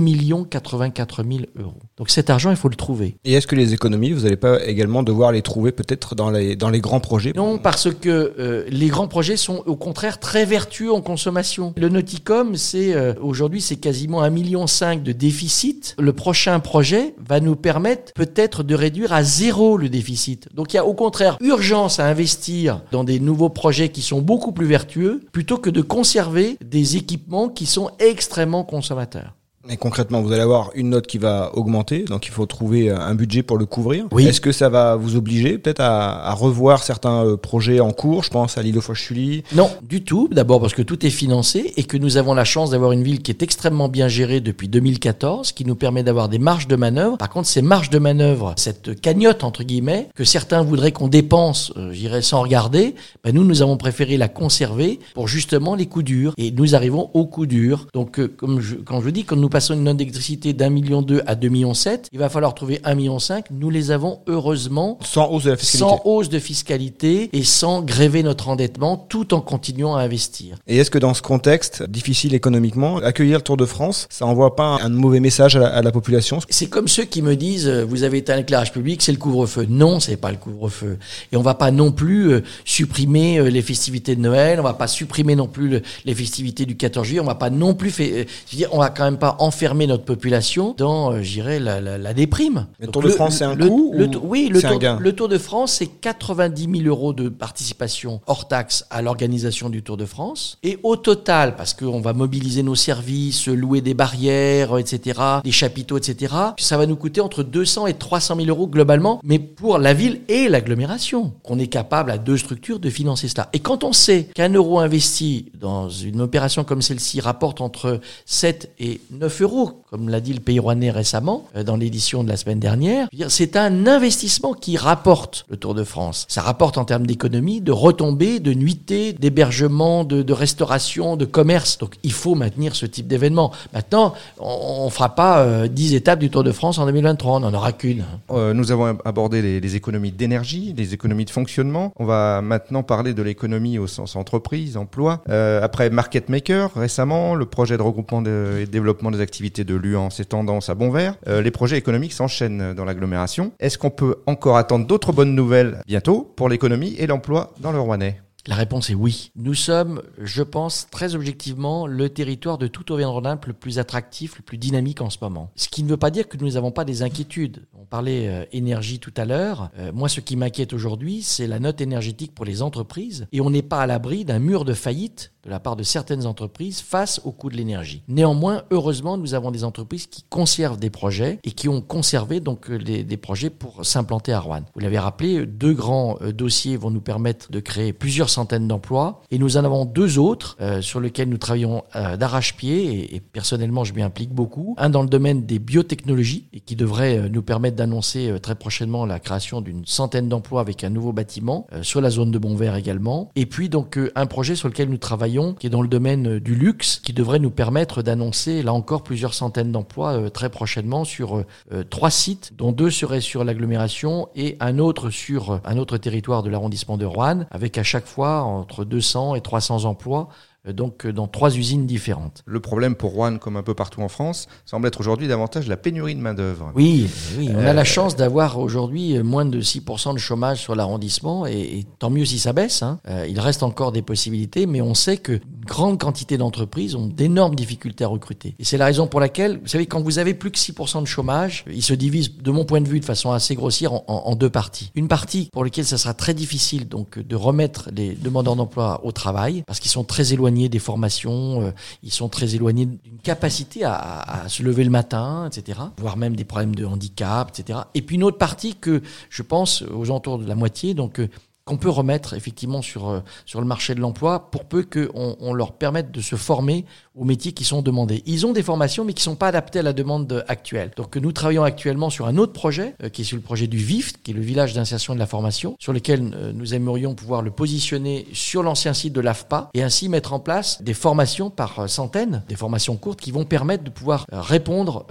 84 0.66 1.24
000 1.24 1.40
euros. 1.58 1.80
Donc 1.98 2.10
cet 2.10 2.30
argent, 2.30 2.50
il 2.50 2.58
faut 2.58 2.70
le 2.70 2.76
trouver. 2.76 3.18
Et 3.24 3.34
est-ce 3.34 3.48
que 3.48 3.56
les 3.56 3.74
économies, 3.74 4.12
vous 4.12 4.22
n'allez 4.22 4.36
pas 4.36 4.64
également 4.66 5.04
devoir 5.04 5.32
les 5.32 5.42
trouver 5.42 5.72
peut-être 5.72 6.16
dans 6.16 6.32
les, 6.32 6.56
dans 6.56 6.70
les 6.70 6.82
grands 6.82 7.00
projets? 7.00 7.34
Non, 7.36 7.58
parce 7.58 7.94
que 7.94 8.34
euh, 8.40 8.66
les 8.70 8.88
grands 8.88 9.08
projets 9.08 9.38
sont 9.38 9.64
au 9.66 9.76
contraire 9.76 10.20
très 10.20 10.46
vertueux 10.46 10.92
en 10.92 11.02
consommation. 11.02 11.74
Le 11.78 11.90
Nauticom, 11.90 12.56
c'est 12.56 12.94
euh, 12.94 13.14
aujourd'hui 13.22 13.62
c'est 13.62 13.78
quasiment 13.78 14.22
un 14.22 14.30
million 14.30 14.68
cinq 14.68 15.04
de 15.04 15.12
déficit. 15.12 15.96
Le 16.00 16.14
prochain 16.14 16.60
projet 16.60 17.16
va 17.28 17.40
nous 17.40 17.56
permettre 17.56 18.14
peut-être 18.14 18.64
de 18.64 18.76
réduire 18.76 19.14
à 19.14 19.24
zéro 19.24 19.78
le 19.78 19.90
déficit. 19.90 20.48
Donc 20.54 20.74
il 20.74 20.78
y 20.78 20.80
a 20.80 20.86
au 20.86 20.94
contraire 20.94 21.38
urgence 21.42 22.00
à 22.00 22.08
investir 22.08 22.82
dans 22.92 23.04
des 23.04 23.20
nouveaux 23.20 23.50
projets 23.50 23.90
qui 23.90 24.02
sont 24.02 24.22
beaucoup 24.22 24.52
plus 24.52 24.66
vertueux 24.66 25.22
plutôt 25.32 25.58
que 25.58 25.70
de 25.70 25.82
conserver 25.82 26.58
des 26.64 26.98
équipements 26.98 27.50
qui 27.50 27.66
sont 27.66 27.92
extrêmement 28.00 28.64
consommateurs. 28.64 29.35
Et 29.70 29.78
concrètement, 29.78 30.22
vous 30.22 30.32
allez 30.32 30.44
avoir 30.44 30.70
une 30.76 30.90
note 30.92 31.08
qui 31.08 31.18
va 31.18 31.52
augmenter, 31.56 32.04
donc 32.04 32.28
il 32.28 32.32
faut 32.32 32.46
trouver 32.46 32.90
euh, 32.90 33.00
un 33.00 33.16
budget 33.16 33.42
pour 33.42 33.58
le 33.58 33.66
couvrir. 33.66 34.06
Oui. 34.12 34.28
Est-ce 34.28 34.40
que 34.40 34.52
ça 34.52 34.70
va 34.70 34.96
vous 34.96 35.16
obliger 35.16 35.58
peut-être 35.58 35.80
à, 35.80 36.30
à 36.30 36.34
revoir 36.34 36.84
certains 36.84 37.26
euh, 37.26 37.38
projets 37.38 37.80
en 37.80 37.92
cours? 37.92 38.24
Je 38.24 38.30
pense 38.30 38.60
à 38.60 38.62
l'île 38.62 38.78
aux 38.78 38.82
Foch-Sully. 38.82 39.44
Non, 39.56 39.72
du 39.82 40.04
tout. 40.04 40.30
D'abord 40.32 40.62
parce 40.62 40.74
que 40.74 40.84
tout 40.84 41.04
est 41.06 41.10
financé 41.10 41.74
et 41.78 41.84
que 41.84 41.98
nous 41.98 42.18
avons 42.18 42.36
la 42.36 42.46
chance 42.46 42.70
d'avoir 42.72 42.92
une 42.92 43.02
ville 43.02 43.22
qui 43.24 43.32
est 43.32 43.42
extrêmement 43.42 43.90
bien 43.90 44.08
gérée 44.08 44.40
depuis 44.40 44.68
2014, 44.68 45.52
qui 45.52 45.66
nous 45.66 45.76
permet 45.76 46.04
d'avoir 46.04 46.30
des 46.30 46.40
marges 46.40 46.68
de 46.68 46.76
manœuvre. 46.76 47.18
Par 47.18 47.30
contre, 47.30 47.48
ces 47.48 47.64
marges 47.64 47.90
de 47.90 47.98
manœuvre, 47.98 48.54
cette 48.58 49.00
cagnotte 49.02 49.44
entre 49.44 49.64
guillemets, 49.64 50.10
que 50.14 50.26
certains 50.26 50.62
voudraient 50.62 50.92
qu'on 50.92 51.08
dépense, 51.08 51.74
euh, 51.78 51.92
j'irais 51.92 52.22
sans 52.22 52.42
regarder, 52.42 52.94
ben 53.24 53.34
nous, 53.34 53.44
nous 53.44 53.64
avons 53.64 53.78
préféré 53.78 54.18
la 54.18 54.28
conserver 54.28 55.00
pour 55.16 55.28
justement 55.28 55.74
les 55.74 55.88
coups 55.88 56.06
durs. 56.06 56.34
Et 56.38 56.52
nous 56.52 56.76
arrivons 56.76 57.10
aux 57.16 57.26
coups 57.26 57.48
durs. 57.48 57.88
Donc, 57.94 58.20
euh, 58.20 58.28
comme 58.28 58.62
je, 58.62 58.76
quand 58.76 59.00
je 59.00 59.06
vous 59.06 59.12
dis, 59.12 59.24
quand 59.24 59.36
nous 59.36 59.50
passons 59.56 59.74
une 59.74 59.84
note 59.86 59.96
d'électricité 59.96 60.52
d'un 60.52 60.70
million 60.70 61.02
deux 61.02 61.22
à 61.28 61.36
deux 61.36 61.48
millions 61.48 61.74
sept, 61.74 62.10
il 62.12 62.20
va 62.20 62.28
falloir 62.28 62.54
trouver 62.54 62.82
un 62.84 62.94
million 62.94 63.20
cinq. 63.20 63.46
Nous 63.52 63.70
les 63.70 63.90
avons 63.92 64.20
heureusement 64.28 64.98
Sans 65.02 65.30
hausse 65.32 65.46
de 65.46 65.52
la 65.52 65.56
fiscalité. 65.56 65.80
sans 65.88 66.02
hausse 66.04 66.28
de 66.28 66.40
fiscalité 66.40 67.30
et 67.32 67.44
sans 67.46 67.82
gréver 67.82 68.22
notre 68.22 68.50
endettement 68.50 68.98
tout 68.98 69.34
en 69.34 69.40
continuant 69.40 69.96
à 69.96 70.02
investir. 70.02 70.58
Et 70.68 70.76
est-ce 70.78 70.92
que 70.92 70.98
dans 70.98 71.14
ce 71.14 71.22
contexte 71.22 71.84
difficile 71.84 72.34
économiquement, 72.34 72.98
accueillir 72.98 73.38
le 73.38 73.44
Tour 73.44 73.56
de 73.56 73.66
France, 73.66 74.08
ça 74.10 74.26
envoie 74.26 74.58
pas 74.58 74.78
un 74.84 74.90
mauvais 74.90 75.22
message 75.22 75.56
à 75.56 75.60
la, 75.60 75.68
à 75.68 75.82
la 75.82 75.92
population? 75.94 76.40
C'est 76.50 76.68
comme 76.68 76.90
ceux 76.90 77.06
qui 77.06 77.22
me 77.22 77.38
disent 77.38 77.70
euh, 77.70 77.86
vous 77.86 78.04
avez 78.04 78.18
éteint 78.18 78.36
l'éclairage 78.36 78.74
public, 78.74 79.02
c'est 79.02 79.14
le 79.14 79.18
couvre-feu. 79.18 79.66
Non, 79.70 80.02
c'est 80.02 80.18
pas 80.18 80.32
le 80.32 80.38
couvre-feu. 80.38 80.98
Et 81.32 81.38
on 81.38 81.42
va 81.42 81.54
pas 81.54 81.72
non 81.72 81.94
plus 81.94 82.30
euh, 82.34 82.44
supprimer 82.66 83.40
euh, 83.40 83.50
les 83.50 83.62
festivités 83.62 84.18
de 84.18 84.22
Noël, 84.22 84.60
on 84.60 84.64
va 84.64 84.74
pas 84.74 84.88
supprimer 84.88 85.38
non 85.38 85.48
plus 85.48 85.70
le- 85.70 85.82
les 86.04 86.14
festivités 86.14 86.66
du 86.66 86.76
14 86.76 87.08
juillet, 87.08 87.22
on 87.22 87.26
va 87.26 87.36
pas 87.36 87.50
non 87.50 87.74
plus 87.74 87.92
fait, 87.92 88.28
je 88.48 88.52
veux 88.52 88.58
dire, 88.58 88.70
on 88.74 88.80
va 88.80 88.90
quand 88.90 89.06
même 89.06 89.18
pas 89.18 89.38
enfermer 89.46 89.88
notre 89.88 90.06
population 90.06 90.76
dans, 90.78 91.12
euh, 91.12 91.22
je 91.22 91.32
dirais, 91.34 91.60
la, 91.60 91.80
la, 91.80 91.98
la 91.98 92.14
déprime. 92.14 92.68
Le 92.80 92.88
Donc 92.88 92.94
Tour 92.94 93.04
de 93.04 93.10
France, 93.10 93.38
c'est 93.38 93.46
un 93.46 93.56
le, 93.56 93.68
coût 93.68 93.92
le 93.94 94.08
ou 94.08 94.22
Oui, 94.24 94.50
le 94.52 94.62
tour, 94.62 94.80
le 95.00 95.14
Tour 95.14 95.30
de 95.30 95.38
France, 95.38 95.74
c'est 95.74 95.88
90 95.88 96.70
000 96.84 96.88
euros 96.88 97.14
de 97.14 97.30
participation 97.30 98.22
hors 98.28 98.48
taxe 98.48 98.86
à 98.90 99.02
l'organisation 99.02 99.70
du 99.70 99.84
Tour 99.84 99.98
de 99.98 100.06
France. 100.06 100.58
Et 100.64 100.80
au 100.84 100.96
total, 100.96 101.56
parce 101.56 101.74
qu'on 101.74 102.02
va 102.02 102.14
mobiliser 102.14 102.64
nos 102.64 102.76
services, 102.76 103.48
louer 103.48 103.82
des 103.82 103.94
barrières, 103.94 104.78
etc., 104.78 105.20
des 105.44 105.52
chapiteaux, 105.52 105.98
etc., 105.98 106.34
ça 106.58 106.78
va 106.78 106.86
nous 106.86 106.96
coûter 106.96 107.22
entre 107.22 107.44
200 107.44 107.88
et 107.88 107.94
300 107.94 108.36
000 108.38 108.48
euros 108.48 108.68
globalement, 108.68 109.20
mais 109.24 109.40
pour 109.40 109.78
la 109.78 109.94
ville 109.94 110.22
et 110.28 110.50
l'agglomération. 110.50 111.34
On 111.46 111.60
est 111.60 111.68
capable 111.68 112.12
à 112.12 112.18
deux 112.18 112.38
structures 112.38 112.80
de 112.80 112.90
financer 112.90 113.28
cela. 113.28 113.50
Et 113.54 113.60
quand 113.60 113.84
on 113.84 113.94
sait 113.94 114.28
qu'un 114.34 114.50
euro 114.50 114.80
investi 114.80 115.52
dans 115.60 115.90
une 115.90 116.22
opération 116.22 116.64
comme 116.64 116.82
celle-ci 116.82 117.22
rapporte 117.22 117.62
entre 117.62 118.00
7 118.26 118.72
et 118.80 119.02
9 119.12 119.35
euros, 119.42 119.84
comme 119.90 120.10
l'a 120.10 120.20
dit 120.20 120.34
le 120.34 120.40
pays 120.40 120.60
rouennais 120.60 120.92
récemment, 120.92 121.46
euh, 121.56 121.64
dans 121.64 121.76
l'édition 121.76 122.24
de 122.24 122.30
la 122.30 122.38
semaine 122.38 122.60
dernière, 122.60 123.08
c'est 123.28 123.56
un 123.56 123.88
investissement 123.88 124.54
qui 124.54 124.78
rapporte 124.78 125.46
le 125.50 125.58
Tour 125.58 125.76
de 125.76 125.84
France. 125.84 126.26
Ça 126.30 126.42
rapporte 126.42 126.78
en 126.78 126.86
termes 126.86 127.06
d'économie, 127.06 127.62
de 127.62 127.72
retombées, 127.72 128.40
de 128.40 128.54
nuitées, 128.54 129.14
d'hébergement, 129.14 130.04
de, 130.04 130.34
restauration, 130.34 131.18
de 131.18 131.26
commerce. 131.26 131.78
Donc 131.78 131.96
il 132.04 132.12
faut 132.12 132.36
maintenir 132.36 132.76
ce 132.76 132.86
type 132.86 133.08
d'événement. 133.08 133.52
Maintenant, 133.74 134.14
on 134.40 134.86
ne 134.86 134.90
fera 134.90 135.16
pas 135.16 135.40
euh, 135.40 135.68
10 135.68 135.96
étapes 135.96 136.20
du 136.20 136.30
Tour 136.30 136.44
de 136.44 136.52
France 136.52 136.78
en 136.78 136.86
2023, 136.86 137.38
on 137.38 137.40
n'en 137.42 137.54
aura 137.54 137.72
qu'une. 137.72 138.06
Euh, 138.32 138.54
nous 138.54 138.72
avons 138.72 138.98
abordé 139.06 139.60
les, 139.60 139.76
économies 139.76 140.12
d'énergie, 140.12 140.74
les 140.78 140.94
économies 140.94 141.26
de 141.26 141.30
fonctionnement. 141.30 141.92
On 141.98 142.06
va 142.06 142.42
maintenant 142.42 142.84
parler 142.84 143.14
de 143.14 143.22
l'économie 143.22 143.78
au 143.78 143.88
sens 143.88 144.16
entreprise, 144.16 144.78
emploi. 144.78 145.22
Euh, 145.30 145.62
après 145.62 145.90
Market 145.90 146.30
Maker, 146.30 146.72
récemment, 146.76 147.36
le 147.36 147.46
projet 147.46 147.78
de 147.78 147.82
regroupement 147.82 148.24
et 148.24 148.66
développement 148.66 149.12
des 149.12 149.22
activités 149.26 149.64
de 149.64 149.74
Luan 149.76 150.12
s'est 150.12 150.26
tendance 150.26 150.70
à 150.70 150.76
bon 150.76 150.92
vert. 150.92 151.16
Euh, 151.28 151.42
les 151.42 151.52
projets 151.52 151.78
économiques 151.78 152.14
s'enchaînent 152.14 152.74
dans 152.76 152.86
l'agglomération. 152.86 153.52
Est-ce 153.60 153.80
qu'on 153.80 153.90
peut 153.90 154.18
encore 154.28 154.56
attendre 154.58 154.86
d'autres 154.86 155.12
bonnes 155.12 155.34
nouvelles 155.34 155.82
bientôt 155.88 156.32
pour 156.36 156.48
l'économie 156.48 156.96
et 157.00 157.08
l'emploi 157.08 157.54
dans 157.60 157.72
le 157.72 157.80
Rouennais 157.80 158.22
La 158.46 158.54
réponse 158.54 158.92
est 158.92 158.94
oui. 158.94 159.32
Nous 159.36 159.56
sommes, 159.56 160.04
je 160.22 160.44
pense, 160.44 160.88
très 160.92 161.16
objectivement, 161.16 161.88
le 161.88 162.10
territoire 162.10 162.60
de 162.60 162.68
tout 162.68 162.92
Auvergne-Rhône-Alpes 162.92 163.48
le 163.48 163.54
plus 163.54 163.80
attractif, 163.80 164.38
le 164.38 164.44
plus 164.44 164.60
dynamique 164.60 165.02
en 165.02 165.10
ce 165.10 165.18
moment. 165.22 165.50
Ce 165.56 165.68
qui 165.68 165.82
ne 165.84 165.90
veut 165.90 165.98
pas 165.98 166.12
dire 166.12 166.28
que 166.28 166.38
nous 166.38 166.52
n'avons 166.52 166.72
pas 166.72 166.86
des 166.86 167.02
inquiétudes. 167.02 167.66
On 167.74 167.86
parlait 167.86 168.28
euh, 168.28 168.46
énergie 168.52 169.00
tout 169.00 169.14
à 169.18 169.26
l'heure. 169.26 169.72
Euh, 169.80 169.92
moi, 169.92 170.08
ce 170.08 170.20
qui 170.20 170.36
m'inquiète 170.36 170.74
aujourd'hui, 170.74 171.24
c'est 171.24 171.48
la 171.48 171.60
note 171.60 171.82
énergétique 171.82 172.36
pour 172.36 172.46
les 172.46 172.62
entreprises. 172.62 173.28
Et 173.32 173.42
on 173.42 173.50
n'est 173.50 173.64
pas 173.64 173.82
à 173.82 173.88
l'abri 173.88 174.24
d'un 174.24 174.40
mur 174.40 174.64
de 174.64 174.74
faillite 174.74 175.34
de 175.46 175.50
la 175.50 175.60
part 175.60 175.76
de 175.76 175.84
certaines 175.84 176.26
entreprises 176.26 176.82
face 176.82 177.22
au 177.24 177.32
coût 177.32 177.50
de 177.50 177.56
l'énergie. 177.56 178.02
Néanmoins, 178.08 178.64
heureusement, 178.72 179.18
nous 179.18 179.34
avons 179.34 179.52
des 179.52 179.64
entreprises 179.64 180.08
qui 180.08 180.24
conservent 180.30 180.80
des 180.80 180.90
projets 180.90 181.40
et 181.44 181.52
qui 181.52 181.70
ont 181.70 181.82
conservé 181.82 182.40
donc 182.40 182.72
des 182.72 183.18
projets 183.18 183.50
pour 183.50 183.86
s'implanter 183.86 184.34
à 184.34 184.40
Rouen. 184.40 184.64
Vous 184.74 184.82
l'avez 184.82 185.00
rappelé, 185.00 185.46
deux 185.46 185.74
grands 185.74 186.18
dossiers 186.34 186.78
vont 186.78 186.92
nous 186.92 187.02
permettre 187.02 187.52
de 187.52 187.60
créer 187.60 187.94
plusieurs 187.94 188.30
centaines 188.30 188.68
d'emplois 188.68 189.22
et 189.32 189.38
nous 189.38 189.58
en 189.58 189.64
avons 189.64 189.86
deux 189.86 190.18
autres 190.18 190.58
sur 190.82 191.00
lesquels 191.00 191.30
nous 191.30 191.38
travaillons 191.38 191.84
d'arrache-pied 191.94 193.16
et, 193.16 193.20
personnellement 193.20 193.84
je 193.84 193.94
m'y 193.94 194.02
implique 194.02 194.32
beaucoup. 194.32 194.76
Un 194.78 194.90
dans 194.90 195.02
le 195.02 195.10
domaine 195.10 195.46
des 195.46 195.60
biotechnologies 195.60 196.48
et 196.54 196.60
qui 196.60 196.76
devrait 196.76 197.30
nous 197.30 197.42
permettre 197.42 197.76
d'annoncer 197.76 198.34
très 198.42 198.56
prochainement 198.56 199.06
la 199.06 199.20
création 199.20 199.62
d'une 199.62 199.86
centaine 199.86 200.30
d'emplois 200.30 200.62
avec 200.62 200.84
un 200.84 200.90
nouveau 200.90 201.14
bâtiment 201.14 201.68
euh, 201.74 201.84
sur 201.84 202.02
la 202.02 202.10
zone 202.10 202.32
de 202.32 202.38
Bonvert 202.38 202.76
également. 202.76 203.30
Et 203.36 203.46
puis 203.46 203.70
donc 203.70 203.98
euh, 203.98 204.12
un 204.16 204.26
projet 204.26 204.56
sur 204.56 204.68
lequel 204.68 204.90
nous 204.90 204.98
travaillons 204.98 205.35
qui 205.58 205.68
est 205.68 205.70
dans 205.70 205.82
le 205.82 205.88
domaine 205.88 206.36
euh, 206.36 206.40
du 206.40 206.56
luxe 206.56 207.00
qui 207.04 207.14
devrait 207.14 207.40
nous 207.40 207.52
permettre 207.52 208.02
d'annoncer 208.02 208.64
là 208.64 208.74
encore 208.74 209.04
plusieurs 209.04 209.34
centaines 209.34 209.72
d'emplois 209.72 210.30
très 210.32 210.50
prochainement 210.50 211.04
sur 211.04 211.44
trois 211.90 212.10
sites 212.10 212.54
dont 212.56 212.72
deux 212.72 212.90
seraient 212.90 213.22
sur 213.22 213.44
l'agglomération 213.44 214.30
et 214.36 214.58
un 214.60 214.80
autre 214.80 215.10
sur 215.10 215.60
un 215.66 215.78
autre 215.78 215.98
territoire 215.98 216.44
de 216.44 216.50
l'arrondissement 216.50 216.98
de 216.98 217.06
Roanne 217.06 217.48
avec 217.52 217.78
à 217.78 217.84
chaque 217.84 218.06
fois 218.06 218.42
entre 218.42 218.86
200 218.86 219.36
et 219.36 219.42
300 219.42 219.86
emplois 219.86 220.30
euh, 220.30 220.55
donc 220.74 221.06
euh, 221.06 221.14
dans 221.14 221.28
trois 221.28 221.56
usines 221.56 221.86
différentes. 221.86 222.44
Le 222.46 222.60
problème 222.60 222.96
pour 222.96 223.12
Rouen, 223.12 223.38
comme 223.38 223.58
un 223.58 223.64
peu 223.64 223.74
partout 223.74 224.02
en 224.02 224.08
France, 224.08 224.48
semble 224.66 224.88
être 224.88 225.00
aujourd'hui 225.00 225.28
davantage 225.28 225.68
la 225.68 225.78
pénurie 225.78 226.16
de 226.16 226.22
main-d'œuvre. 226.22 226.72
Oui, 226.76 227.08
oui, 227.38 227.50
on 227.54 227.66
a 227.66 227.74
la 227.74 227.84
chance 227.84 228.16
d'avoir 228.16 228.60
aujourd'hui 228.60 229.22
moins 229.24 229.46
de 229.46 229.62
6% 229.62 230.14
de 230.14 230.20
chômage 230.20 230.62
sur 230.62 230.76
l'arrondissement, 230.76 231.46
et, 231.46 231.86
tant 232.00 232.10
mieux 232.10 232.26
si 232.26 232.40
ça 232.40 232.54
baisse. 232.54 232.82
Hein. 232.84 233.00
Euh, 233.08 233.26
il 233.30 233.40
reste 233.40 233.64
encore 233.64 233.92
des 233.92 234.02
possibilités, 234.02 234.66
mais 234.66 234.82
on 234.82 234.94
sait 234.94 235.18
que 235.18 235.40
grande 235.66 236.00
quantité 236.00 236.38
d'entreprises 236.38 236.96
ont 236.96 237.08
d'énormes 237.08 237.56
difficultés 237.56 238.04
à 238.04 238.08
recruter. 238.08 238.56
Et 238.60 238.64
c'est 238.64 238.78
la 238.78 238.86
raison 238.86 239.08
pour 239.08 239.20
laquelle, 239.20 239.60
vous 239.62 239.68
savez, 239.68 239.86
quand 239.86 240.02
vous 240.02 240.20
avez 240.20 240.34
plus 240.34 240.52
que 240.52 240.58
6% 240.58 241.02
de 241.02 241.08
chômage, 241.08 241.66
il 241.72 241.84
se 241.84 241.94
divise, 241.94 242.38
de 242.38 242.52
mon 242.52 242.66
point 242.66 242.82
de 242.82 242.88
vue, 242.88 243.00
de 243.00 243.06
façon 243.06 243.32
assez 243.32 243.56
grossière, 243.56 243.94
en, 243.94 244.04
en 244.08 244.36
deux 244.36 244.50
parties. 244.50 244.92
Une 244.96 245.08
partie 245.08 245.50
pour 245.52 245.64
laquelle 245.64 245.86
ça 245.86 245.98
sera 245.98 246.14
très 246.14 246.34
difficile 246.34 246.88
donc 246.88 247.20
de 247.20 247.36
remettre 247.36 247.90
les 247.96 248.14
demandeurs 248.16 248.56
d'emploi 248.56 249.02
au 249.04 249.12
travail, 249.12 249.64
parce 249.66 249.80
qu'ils 249.80 249.92
sont 249.92 250.04
très 250.04 250.34
éloignés 250.34 250.55
des 250.70 250.80
formations, 250.80 251.62
euh, 251.62 251.72
ils 252.04 252.12
sont 252.12 252.30
très 252.30 252.56
éloignés 252.56 252.86
d'une 252.86 253.20
capacité 253.22 253.84
à, 253.84 254.46
se 254.48 254.64
lever 254.64 254.84
le 254.84 254.90
matin, 254.90 255.48
etc. 255.48 255.80
Voire 255.98 256.18
même 256.18 256.36
des 256.36 256.46
problèmes 256.46 256.76
de 256.76 256.86
handicap, 256.86 257.52
etc. 257.54 257.80
Et 257.94 258.02
puis 258.02 258.16
une 258.16 258.24
autre 258.24 258.38
partie 258.38 258.76
que 258.76 259.02
je 259.30 259.42
pense 259.42 259.84
aux 259.84 260.12
entours 260.12 260.40
de 260.40 260.48
la 260.48 260.56
moitié, 260.56 260.94
donc 260.94 261.20
euh, 261.20 261.30
qu'on 261.66 261.78
peut 261.78 261.90
remettre 261.90 262.36
effectivement 262.36 262.84
sur, 262.84 263.10
euh, 263.10 263.22
sur 263.48 263.60
le 263.60 263.66
marché 263.66 263.96
de 263.96 264.00
l'emploi 264.00 264.52
pour 264.52 264.66
peu 264.66 264.84
qu'on 264.84 265.36
on 265.40 265.52
leur 265.52 265.72
permette 265.72 266.12
de 266.12 266.22
se 266.22 266.36
former 266.36 266.86
aux 267.16 267.24
métiers 267.24 267.54
qui 267.54 267.64
sont 267.64 267.82
demandés. 267.82 268.22
Ils 268.28 268.46
ont 268.46 268.54
des 268.54 268.62
formations 268.62 269.04
mais 269.04 269.14
qui 269.14 269.24
sont 269.24 269.36
pas 269.36 269.48
adaptées 269.48 269.80
à 269.80 269.82
la 269.82 269.94
demande 269.94 270.46
actuelle. 270.48 270.92
Donc 270.96 271.18
nous 271.18 271.32
travaillons 271.32 271.64
actuellement 271.64 272.12
sur 272.12 272.28
un 272.28 272.38
autre 272.38 272.54
projet 272.54 272.94
euh, 273.02 273.10
qui 273.10 273.24
est 273.24 273.26
sur 273.26 273.36
le 273.36 273.42
projet 273.42 273.66
du 273.66 273.78
VIF, 273.78 274.14
qui 274.22 274.30
est 274.30 274.34
le 274.36 274.42
village 274.42 274.76
d'insertion 274.76 275.16
de 275.16 275.20
la 275.20 275.26
formation, 275.26 275.76
sur 275.80 275.92
lequel 275.92 276.36
euh, 276.36 276.52
nous 276.54 276.76
aimerions 276.76 277.16
pouvoir 277.16 277.42
le 277.42 277.50
positionner 277.50 278.28
sur 278.32 278.62
l'ancien 278.62 278.94
site 278.94 279.14
de 279.14 279.22
l'AFPA 279.22 279.72
et 279.74 279.82
ainsi 279.82 280.08
mettre 280.08 280.34
en 280.34 280.40
place 280.40 280.84
des 280.84 280.94
formations 280.94 281.50
par 281.50 281.90
centaines, 281.90 282.44
des 282.48 282.56
formations 282.56 282.96
courtes 282.96 283.20
qui 283.20 283.32
vont 283.32 283.44
permettre 283.44 283.84
de 283.84 283.90
pouvoir 283.90 284.28
répondre 284.32 285.08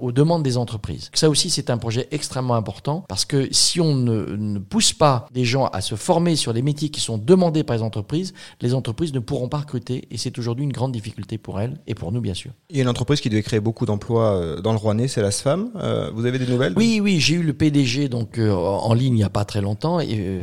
aux 0.00 0.12
demandes 0.12 0.42
des 0.42 0.56
entreprises. 0.56 1.10
Ça 1.14 1.28
aussi 1.28 1.50
c'est 1.50 1.68
un 1.70 1.78
projet 1.78 2.08
extrêmement 2.10 2.54
important 2.54 3.04
parce 3.08 3.24
que 3.24 3.48
si 3.50 3.80
on 3.80 3.94
ne, 3.94 4.36
ne 4.36 4.58
pousse 4.58 4.92
pas 4.92 5.26
des 5.32 5.44
gens 5.44 5.66
à 5.66 5.80
se 5.80 5.89
se 5.90 5.96
former 5.96 6.36
sur 6.36 6.52
les 6.52 6.62
métiers 6.62 6.88
qui 6.90 7.00
sont 7.00 7.18
demandés 7.18 7.64
par 7.64 7.76
les 7.76 7.82
entreprises, 7.82 8.32
les 8.60 8.74
entreprises 8.74 9.12
ne 9.12 9.18
pourront 9.18 9.48
pas 9.48 9.58
recruter 9.58 10.06
et 10.10 10.16
c'est 10.18 10.38
aujourd'hui 10.38 10.64
une 10.64 10.72
grande 10.72 10.92
difficulté 10.92 11.36
pour 11.36 11.60
elles 11.60 11.78
et 11.88 11.94
pour 11.94 12.12
nous 12.12 12.20
bien 12.20 12.34
sûr. 12.34 12.52
Il 12.70 12.76
y 12.76 12.80
a 12.80 12.82
une 12.82 12.88
entreprise 12.88 13.20
qui 13.20 13.28
devait 13.28 13.42
créer 13.42 13.60
beaucoup 13.60 13.86
d'emplois 13.86 14.36
euh, 14.36 14.60
dans 14.60 14.72
le 14.72 14.78
Rouennais, 14.78 15.08
c'est 15.08 15.22
la 15.22 15.32
SFAM. 15.32 15.70
Euh, 15.76 16.10
vous 16.14 16.26
avez 16.26 16.38
des 16.38 16.46
nouvelles? 16.46 16.74
Oui, 16.76 17.00
oui, 17.02 17.18
j'ai 17.18 17.34
eu 17.34 17.42
le 17.42 17.54
PDG 17.54 18.08
donc 18.08 18.38
euh, 18.38 18.52
en 18.52 18.94
ligne 18.94 19.14
il 19.14 19.16
n'y 19.16 19.24
a 19.24 19.30
pas 19.30 19.44
très 19.44 19.60
longtemps 19.60 19.98
et 19.98 20.42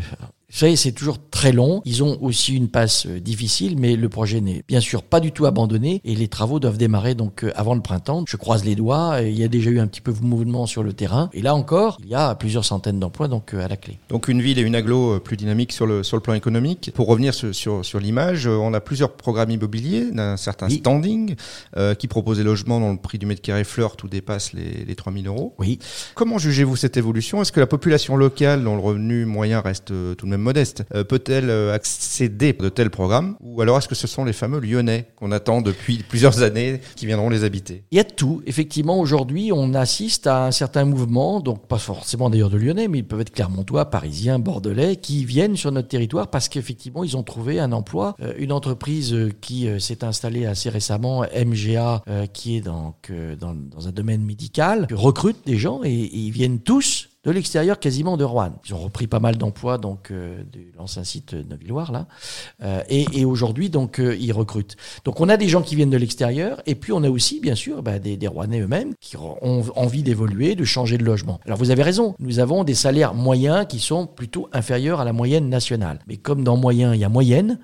vous 0.50 0.60
savez, 0.60 0.77
c'est 0.77 0.94
toujours 0.94 1.18
très 1.30 1.51
long. 1.51 1.82
Ils 1.84 2.06
ont 2.06 2.18
aussi 2.24 2.56
une 2.56 2.70
passe 2.70 3.06
euh, 3.06 3.20
difficile, 3.20 3.75
mais 3.77 3.98
le 3.98 4.08
projet 4.08 4.39
n'est 4.39 4.63
bien 4.66 4.80
sûr 4.80 5.04
pas 5.04 5.20
du 5.20 5.34
tout 5.34 5.46
abandonné 5.46 6.00
et 6.06 6.16
les 6.16 6.30
travaux 6.30 6.62
doivent 6.62 6.77
démarrer 6.77 7.16
donc 7.16 7.44
euh, 7.44 7.51
avant 7.58 7.75
le 7.75 7.82
printemps. 7.82 8.24
Je 8.25 8.38
croise 8.38 8.63
les 8.63 8.75
doigts. 8.75 9.20
Il 9.22 9.38
y 9.38 9.44
a 9.44 9.50
déjà 9.50 9.70
eu 9.70 9.82
un 9.82 9.88
petit 9.88 10.00
peu 10.00 10.13
de 10.13 10.24
mouvement 10.24 10.66
sur 10.66 10.84
le 10.84 10.94
terrain. 10.94 11.30
Et 11.34 11.42
là 11.42 11.54
encore, 11.54 11.98
il 12.01 12.08
y 12.08 12.16
a 12.16 12.34
plusieurs 12.34 12.63
centaines 12.63 12.98
d'emplois 12.98 13.27
donc 13.27 13.54
euh, 13.54 13.66
à 13.66 13.68
la 13.68 13.75
clé. 13.75 14.00
Donc 14.08 14.30
une 14.30 14.42
ville 14.42 14.58
et 14.58 14.62
une 14.62 14.75
aglo 14.75 15.20
plus 15.20 15.36
dynamique 15.36 15.74
sur 15.74 15.86
le, 15.86 16.01
sur 16.01 16.16
le 16.16 16.22
plan 16.22 16.34
économique. 16.34 16.92
Pour 16.96 17.08
revenir 17.08 17.34
sur, 17.34 17.54
sur, 17.54 17.84
sur 17.84 18.00
l'image, 18.00 18.48
on 18.48 18.74
a 18.74 18.80
plusieurs 18.80 19.12
programmes 19.12 19.51
immobiliers 19.51 20.12
d'un 20.12 20.38
certain 20.38 20.70
standing 20.70 21.36
qui 22.00 22.08
proposent 22.08 22.38
des 22.38 22.44
logements 22.44 22.80
dont 22.80 22.94
le 22.94 22.98
prix 22.98 23.18
du 23.18 23.25
mètre 23.25 23.42
carré 23.42 23.66
fleur 23.66 23.98
tout 23.98 24.08
dépasse 24.08 24.54
les, 24.54 24.86
les 24.86 24.96
3000 24.96 25.27
euros. 25.27 25.56
Oui. 25.60 25.80
Comment 26.16 26.38
jugez-vous 26.38 26.77
cette 26.77 26.96
évolution? 26.96 27.42
Est-ce 27.42 27.51
que 27.51 27.60
la 27.60 27.68
population 27.68 28.16
locale 28.16 28.63
dont 28.63 28.75
le 28.75 28.82
revenu 28.82 29.25
moyen 29.25 29.60
reste 29.60 29.88
tout 29.88 30.25
de 30.25 30.30
même 30.30 30.37
modeste, 30.38 30.84
euh, 30.94 31.03
peut-elle 31.03 31.50
euh, 31.50 31.74
accéder 31.74 32.56
à 32.58 32.63
de 32.63 32.70
tels 32.70 32.89
programmes 32.89 33.36
Ou 33.41 33.62
alors 33.62 33.77
est-ce 33.77 33.88
que 33.88 33.96
ce 33.96 34.08
sont 34.08 34.25
les 34.25 34.34
fameux 34.34 34.60
Lyonnais 34.60 35.08
qu'on 35.15 35.32
attend 35.32 35.62
depuis 35.62 36.03
plusieurs 36.08 36.41
années 36.41 36.82
qui 36.96 37.06
viendront 37.06 37.29
les 37.29 37.44
habiter? 37.44 37.84
Il 37.91 37.98
y 37.98 38.00
a 38.00 38.03
tout. 38.03 38.41
Effectivement, 38.46 39.00
aujourd'hui, 39.00 39.51
on 39.53 39.74
assiste 39.74 40.27
à 40.27 40.46
un 40.46 40.51
certain 40.51 40.86
mouvement, 40.86 41.39
donc 41.39 41.67
pas 41.67 41.77
forcément 41.77 42.29
d'ailleurs 42.29 42.50
de 42.50 42.58
Lyonnais, 42.58 42.88
mais 42.88 43.00
ils 43.00 43.08
peuvent 43.08 43.22
être 43.22 43.32
clermontois, 43.32 43.89
parisiens, 43.89 44.39
bordelais, 44.39 44.96
qui 44.96 45.25
viennent 45.25 45.56
sur 45.56 45.72
notre 45.72 45.88
territoire 45.88 46.27
parce 46.29 46.50
qu'effectivement, 46.50 47.03
ils 47.03 47.17
ont 47.17 47.24
trouvé 47.24 47.60
un 47.60 47.72
emploi. 47.72 48.15
Euh, 48.22 48.34
une 48.38 48.51
entreprise 48.51 49.15
qui 49.41 49.67
s'est 49.79 50.03
installée 50.03 50.46
assez 50.46 50.70
récemment, 50.70 51.24
MGA, 51.24 52.03
qui 52.34 52.58
est 52.58 52.62
donc 52.62 53.12
dans, 53.39 53.53
dans 53.53 53.88
un 53.88 53.91
domaine 53.91 54.24
médical, 54.24 54.88
recrute 54.91 55.38
des 55.46 55.58
gens 55.58 55.82
et, 55.84 55.89
et 55.89 56.17
ils 56.17 56.32
viennent 56.32 56.60
tous 56.60 57.10
de 57.27 57.31
l'extérieur 57.34 57.77
quasiment 57.77 58.15
de 58.15 58.24
Rouen. 58.24 58.53
Ils 58.65 58.74
ont 58.74 58.79
repris 58.79 59.05
pas 59.05 59.19
mal 59.19 59.36
d'emplois 59.36 59.77
donc 59.77 60.12
euh, 60.12 60.41
de 60.53 60.62
l'ancien 60.77 61.03
site 61.03 61.36
de 61.36 61.55
Villoire 61.57 61.91
là, 61.91 62.07
euh, 62.63 62.81
et, 62.89 63.05
et 63.12 63.25
aujourd'hui 63.25 63.69
donc 63.69 64.00
euh, 64.00 64.15
ils 64.15 64.31
recrutent. 64.31 64.77
Donc 65.03 65.19
on 65.19 65.27
a 65.27 65.36
des 65.36 65.50
gens 65.50 65.62
qui 65.62 65.75
viennent 65.75 65.89
de 65.89 65.98
l'extérieur 65.98 66.62
et 66.65 66.75
puis 66.75 66.93
on 66.93 67.03
a 67.03 67.10
aussi 67.10 67.41
bien 67.41 67.55
sûr 67.55 67.84
bah, 67.84 68.00
des, 68.00 68.15
des 68.15 68.27
Rouennais 68.27 68.62
eux-mêmes 68.62 68.93
qui 69.01 69.17
ont 69.17 69.38
envie 69.75 70.03
d'évoluer, 70.03 70.55
de 70.55 70.63
changer 70.63 70.98
de 70.98 71.03
logement. 71.03 71.41
Alors 71.46 71.57
vous 71.57 71.69
avez 71.69 71.84
raison, 71.84 72.15
nous 72.19 72.39
avons 72.39 72.63
des 72.63 72.75
salaires 72.75 73.13
moyens 73.13 73.65
qui 73.67 73.79
sont 73.79 74.07
plutôt 74.07 74.48
inférieurs 74.53 75.01
à 75.01 75.05
la 75.05 75.12
moyenne 75.12 75.50
nationale. 75.50 76.00
Mais 76.07 76.15
comme 76.15 76.46
dans 76.46 76.55
moyen 76.55 76.93
il 76.93 77.01
y 77.01 77.03
a 77.03 77.10
moyenne, 77.10 77.60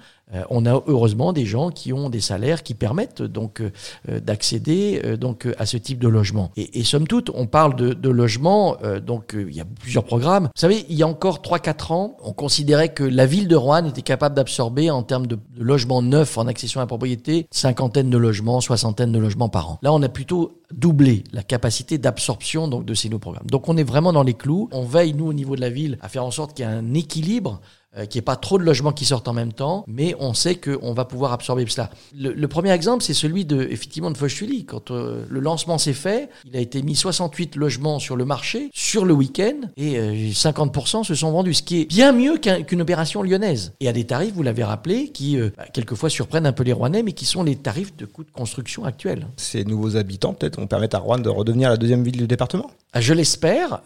on 0.50 0.66
a 0.66 0.82
heureusement 0.88 1.34
des 1.34 1.46
gens 1.46 1.70
qui 1.70 1.94
ont 1.94 2.10
des 2.10 2.22
salaires 2.22 2.64
qui 2.64 2.74
permettent 2.74 3.22
donc 3.22 3.62
euh, 3.62 4.20
d'accéder 4.20 5.02
euh, 5.06 5.18
donc 5.18 5.48
à 5.58 5.66
ce 5.66 5.78
type 5.78 6.00
de 6.00 6.08
logement. 6.08 6.52
Et, 6.58 6.80
et 6.80 6.84
somme 6.84 7.08
toute, 7.08 7.30
on 7.34 7.46
parle 7.46 7.76
de, 7.76 7.94
de 7.94 8.10
logement, 8.10 8.78
donc 9.06 9.36
il 9.38 9.56
y 9.56 9.62
a 9.62 9.66
plusieurs 9.66 10.04
programmes. 10.04 10.46
Vous 10.46 10.60
savez, 10.60 10.86
il 10.90 10.96
y 10.96 11.04
a 11.04 11.08
encore 11.08 11.40
3-4 11.40 11.94
ans, 11.94 12.18
on 12.24 12.34
considérait 12.34 12.90
que 12.90 13.04
la 13.04 13.26
ville 13.26 13.48
de 13.48 13.56
Rouen 13.56 13.86
était 13.86 14.02
capable 14.02 14.36
d'absorber 14.36 14.90
en 14.90 15.04
termes 15.04 15.28
de, 15.28 15.36
de 15.36 15.64
logements 15.64 16.02
neufs 16.02 16.38
en 16.38 16.48
accession 16.48 16.80
à 16.80 16.84
la 16.84 16.88
propriété, 16.88 17.48
cinquantaine 17.52 18.10
de 18.10 18.18
logements, 18.18 18.62
soixantaine 18.62 19.12
de 19.12 19.20
logements 19.20 19.50
par 19.50 19.70
an. 19.70 19.80
Là, 19.82 19.94
on 19.94 20.02
a 20.02 20.10
plutôt 20.10 20.62
doublé 20.74 21.24
la 21.32 21.44
capacité 21.44 21.98
d'absorption 21.98 22.68
donc 22.68 22.86
de 22.86 22.94
ces 22.94 23.10
nouveaux 23.10 23.20
programmes. 23.20 23.48
Donc 23.48 23.70
on 23.70 23.78
est 23.78 23.84
vraiment 23.84 24.14
dans 24.14 24.24
les 24.24 24.34
clous. 24.34 24.70
On 24.72 24.84
veille 24.84 25.14
nous 25.14 25.28
au 25.28 25.34
niveau 25.34 25.56
de 25.56 25.62
la 25.62 25.70
ville 25.70 25.98
à 26.02 26.10
faire 26.10 26.26
en 26.26 26.32
sorte 26.32 26.54
qu'il 26.54 26.66
y 26.66 26.68
ait 26.68 26.72
un 26.72 26.94
équilibre 26.94 27.62
euh, 27.96 28.06
qu'il 28.06 28.18
n'y 28.18 28.24
ait 28.24 28.26
pas 28.26 28.36
trop 28.36 28.58
de 28.58 28.64
logements 28.64 28.92
qui 28.92 29.06
sortent 29.06 29.28
en 29.28 29.34
même 29.34 29.54
temps, 29.54 29.84
mais 29.88 30.16
on 30.20 30.34
sait 30.34 30.56
qu'on 30.56 30.94
va 30.94 31.06
pouvoir 31.06 31.32
absorber 31.32 31.64
cela. 31.68 31.92
Le, 32.18 32.32
le 32.34 32.48
premier 32.48 32.72
exemple, 32.72 33.04
c'est 33.04 33.14
celui 33.14 33.46
de, 33.46 33.68
effectivement, 33.70 34.10
de 34.10 34.18
Fauchuli. 34.18 34.66
Quand 34.66 34.90
euh, 34.90 35.26
le 35.30 35.40
lancement 35.40 35.78
s'est 35.78 35.94
fait, 35.94 36.30
il 36.46 36.58
a 36.58 36.60
été 36.60 36.82
mis 36.82 36.96
68 36.96 37.56
logements 37.56 38.00
sur 38.00 38.16
le 38.16 38.26
marché, 38.26 38.72
sur 38.74 39.06
le 39.06 39.14
week-end, 39.14 39.68
et 39.78 40.32
50% 40.32 41.02
euh, 41.02 41.04
se 41.04 41.14
sont 41.14 41.32
vendus, 41.32 41.54
ce 41.56 41.64
qui 41.64 41.82
est 41.82 41.86
bien 41.86 42.14
mieux 42.14 42.38
qu'une 42.38 42.82
opération 42.82 43.22
lyonnaise. 43.22 43.74
Et 43.80 43.88
à 43.88 43.94
des 43.94 44.06
tarifs, 44.06 44.34
vous 44.34 44.42
l'avez 44.44 44.64
rappelé, 44.64 45.10
qui 45.10 45.38
bah, 45.38 45.66
quelquefois 45.72 46.10
surprennent 46.10 46.48
un 46.48 46.52
peu 46.52 46.64
les 46.64 46.74
Rouennais, 46.74 47.04
mais 47.04 47.12
qui 47.14 47.26
sont 47.26 47.44
les 47.44 47.56
tarifs 47.58 47.96
de 47.96 48.06
coûts 48.06 48.24
de 48.24 48.32
construction 48.32 48.86
actuels. 48.86 49.28
Ces 49.38 49.66
nouveaux 49.66 49.98
habitants, 49.98 50.34
peut-être, 50.34 50.60
vont 50.60 50.68
permettre 50.68 50.96
à 50.96 51.00
Rouen 51.00 51.20
de 51.20 51.30
redevenir 51.30 51.70
la 51.70 51.78
deuxième 51.78 52.04
ville 52.04 52.18
du 52.18 52.28
département? 52.28 52.72
Ah, 52.94 53.02
Je 53.02 53.14
l'espère. 53.14 53.82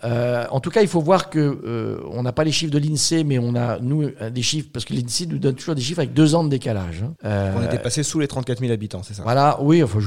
en 0.52 0.60
tout 0.62 0.70
cas, 0.70 0.82
il 0.82 0.88
faut 0.88 1.02
voir 1.02 1.30
que 1.30 2.00
on 2.10 2.24
n'a 2.24 2.32
pas 2.32 2.46
les 2.46 2.52
chiffres 2.54 2.72
de 2.72 2.80
l'INSEE, 2.80 3.24
mais 3.24 3.40
on 3.40 3.54
a, 3.56 3.80
nous, 3.80 3.97
euh, 4.04 4.30
des 4.30 4.42
chiffres, 4.42 4.70
parce 4.72 4.86
que 4.86 4.94
l'INSEE 4.94 5.28
nous 5.28 5.38
donne 5.38 5.56
toujours 5.56 5.76
des 5.76 5.82
chiffres 5.82 6.00
avec 6.00 6.14
deux 6.14 6.36
ans 6.36 6.44
de 6.44 6.50
décalage. 6.50 7.04
Hein. 7.04 7.14
Euh, 7.26 7.54
on 7.58 7.64
était 7.64 7.80
passé 7.80 8.04
sous 8.04 8.20
les 8.20 8.28
34 8.28 8.60
000 8.60 8.72
habitants, 8.72 9.02
c'est 9.04 9.14
ça? 9.14 9.24
Voilà, 9.24 9.58
oui, 9.62 9.84
enfin, 9.84 10.00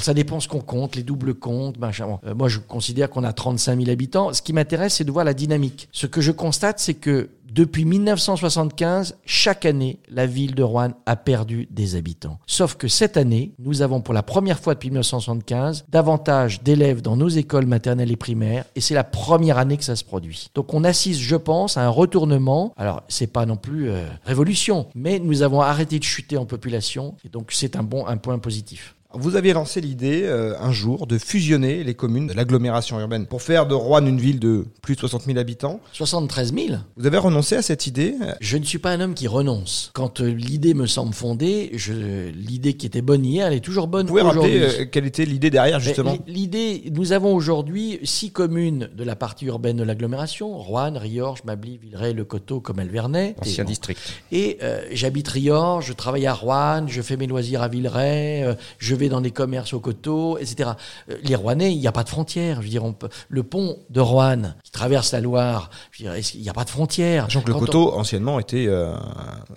ça 0.00 0.14
dépend 0.14 0.40
ce 0.40 0.48
qu'on 0.48 0.60
compte, 0.60 0.96
les 0.96 1.02
doubles 1.02 1.34
comptes, 1.34 1.78
machin. 1.78 2.18
Euh, 2.26 2.34
moi, 2.34 2.48
je 2.48 2.58
considère 2.58 3.10
qu'on 3.10 3.24
a 3.24 3.32
35 3.32 3.78
000 3.78 3.90
habitants. 3.90 4.32
Ce 4.32 4.42
qui 4.42 4.52
m'intéresse, 4.52 4.94
c'est 4.94 5.04
de 5.04 5.12
voir 5.12 5.24
la 5.24 5.34
dynamique. 5.34 5.88
Ce 5.92 6.06
que 6.06 6.20
je 6.20 6.32
constate, 6.32 6.78
c'est 6.78 6.94
que 6.94 7.30
Depuis 7.58 7.84
1975, 7.84 9.16
chaque 9.24 9.66
année, 9.66 9.98
la 10.08 10.26
ville 10.26 10.54
de 10.54 10.62
Rouen 10.62 10.92
a 11.06 11.16
perdu 11.16 11.66
des 11.72 11.96
habitants. 11.96 12.38
Sauf 12.46 12.76
que 12.76 12.86
cette 12.86 13.16
année, 13.16 13.50
nous 13.58 13.82
avons 13.82 14.00
pour 14.00 14.14
la 14.14 14.22
première 14.22 14.60
fois 14.60 14.74
depuis 14.74 14.90
1975 14.90 15.86
davantage 15.88 16.62
d'élèves 16.62 17.02
dans 17.02 17.16
nos 17.16 17.26
écoles 17.26 17.66
maternelles 17.66 18.12
et 18.12 18.16
primaires 18.16 18.64
et 18.76 18.80
c'est 18.80 18.94
la 18.94 19.02
première 19.02 19.58
année 19.58 19.76
que 19.76 19.82
ça 19.82 19.96
se 19.96 20.04
produit. 20.04 20.50
Donc 20.54 20.72
on 20.72 20.84
assiste, 20.84 21.18
je 21.18 21.34
pense, 21.34 21.76
à 21.76 21.84
un 21.84 21.88
retournement. 21.88 22.72
Alors 22.76 23.02
c'est 23.08 23.26
pas 23.26 23.44
non 23.44 23.56
plus 23.56 23.90
euh, 23.90 24.06
révolution, 24.24 24.86
mais 24.94 25.18
nous 25.18 25.42
avons 25.42 25.60
arrêté 25.60 25.98
de 25.98 26.04
chuter 26.04 26.36
en 26.36 26.46
population 26.46 27.16
et 27.24 27.28
donc 27.28 27.50
c'est 27.50 27.74
un 27.74 27.82
bon 27.82 28.06
un 28.06 28.18
point 28.18 28.38
positif. 28.38 28.94
Vous 29.14 29.36
aviez 29.36 29.54
lancé 29.54 29.80
l'idée 29.80 30.24
euh, 30.24 30.52
un 30.60 30.70
jour 30.70 31.06
de 31.06 31.16
fusionner 31.16 31.82
les 31.82 31.94
communes 31.94 32.26
de 32.26 32.34
l'agglomération 32.34 33.00
urbaine 33.00 33.24
pour 33.26 33.40
faire 33.40 33.66
de 33.66 33.72
Rouen 33.74 34.04
une 34.04 34.18
ville 34.20 34.38
de 34.38 34.66
plus 34.82 34.96
de 34.96 35.00
60 35.00 35.22
000 35.22 35.38
habitants. 35.38 35.80
73 35.94 36.52
000 36.52 36.66
Vous 36.98 37.06
avez 37.06 37.16
renoncé 37.16 37.56
à 37.56 37.62
cette 37.62 37.86
idée? 37.86 38.14
Je 38.42 38.58
ne 38.58 38.64
suis 38.64 38.78
pas 38.78 38.90
un 38.90 39.00
homme 39.00 39.14
qui 39.14 39.26
renonce. 39.26 39.90
Quand 39.94 40.20
euh, 40.20 40.26
l'idée 40.28 40.74
me 40.74 40.86
semble 40.86 41.14
fondée, 41.14 41.70
je, 41.72 42.28
l'idée 42.28 42.74
qui 42.74 42.84
était 42.84 43.00
bonne 43.00 43.24
hier, 43.24 43.46
elle 43.46 43.54
est 43.54 43.60
toujours 43.60 43.86
bonne 43.86 44.02
Vous 44.06 44.12
pouvez 44.12 44.20
aujourd'hui. 44.20 44.60
rappeler 44.62 44.80
euh, 44.82 44.84
quelle 44.92 45.06
était 45.06 45.24
l'idée 45.24 45.48
derrière 45.48 45.80
justement? 45.80 46.12
Mais 46.26 46.30
L'idée, 46.30 46.92
nous 46.94 47.12
avons 47.12 47.34
aujourd'hui 47.34 48.00
six 48.04 48.30
communes 48.30 48.90
de 48.94 49.04
la 49.04 49.16
partie 49.16 49.46
urbaine 49.46 49.78
de 49.78 49.84
l'agglomération 49.84 50.58
Rouen, 50.58 50.92
Riorges, 50.98 51.44
Mably, 51.44 51.78
Villeray, 51.78 52.12
Le 52.12 52.26
Coteau, 52.26 52.60
comme 52.60 52.78
Vernet. 52.82 53.36
Ancien 53.40 53.64
Et, 53.64 53.66
district. 53.66 54.00
et 54.32 54.58
euh, 54.62 54.82
j'habite 54.92 55.28
Riorges, 55.28 55.86
je 55.86 55.92
travaille 55.94 56.26
à 56.26 56.34
Rouen, 56.34 56.84
je 56.88 57.00
fais 57.00 57.16
mes 57.16 57.26
loisirs 57.26 57.62
à 57.62 57.68
Villeray, 57.68 58.42
euh, 58.44 58.54
je 58.76 58.97
vais 58.98 59.08
dans 59.08 59.20
des 59.22 59.30
commerces 59.30 59.72
au 59.72 59.80
Coteau, 59.80 60.36
etc. 60.38 60.70
Euh, 61.10 61.16
les 61.22 61.34
Rouennais, 61.34 61.72
il 61.72 61.78
n'y 61.80 61.86
a 61.86 61.92
pas 61.92 62.04
de 62.04 62.08
frontières. 62.10 62.56
Je 62.58 62.62
veux 62.66 62.70
dire, 62.70 62.84
on 62.84 62.92
peut- 62.92 63.08
le 63.28 63.42
pont 63.42 63.78
de 63.88 64.00
Rouen 64.00 64.42
qui 64.64 64.70
traverse 64.70 65.12
la 65.12 65.20
Loire, 65.20 65.70
je 65.90 66.02
veux 66.04 66.10
dire, 66.10 66.18
est-ce 66.18 66.32
qu'il 66.32 66.42
n'y 66.42 66.48
a 66.50 66.52
pas 66.52 66.64
de 66.64 66.70
frontières? 66.70 67.24
Sachant 67.24 67.40
que 67.42 67.48
le 67.48 67.54
on- 67.56 67.60
coteau 67.60 67.92
anciennement 67.94 68.38
était 68.38 68.66
euh, 68.68 68.92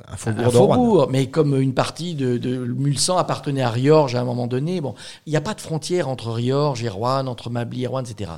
un 0.08 0.16
faubourg 0.16 0.46
un 0.46 0.50
de 0.52 0.58
Rouen. 0.58 0.76
faubourg, 0.76 1.08
mais 1.12 1.28
comme 1.30 1.60
une 1.60 1.74
partie 1.74 2.16
de, 2.16 2.38
de 2.38 2.58
Mulsan 2.58 3.18
appartenait 3.18 3.62
à 3.64 3.70
Riorges 3.70 4.16
à 4.16 4.22
un 4.22 4.26
moment 4.26 4.48
donné, 4.48 4.80
bon, 4.82 4.96
il 5.26 5.32
n'y 5.32 5.38
a 5.38 5.42
pas 5.42 5.54
de 5.54 5.62
frontière 5.62 6.08
entre 6.08 6.32
Riorges 6.32 6.84
et 6.84 6.90
Rouen, 6.90 7.28
entre 7.28 7.50
Mably 7.50 7.84
et 7.84 7.88
Rouen, 7.88 8.04
etc. 8.04 8.32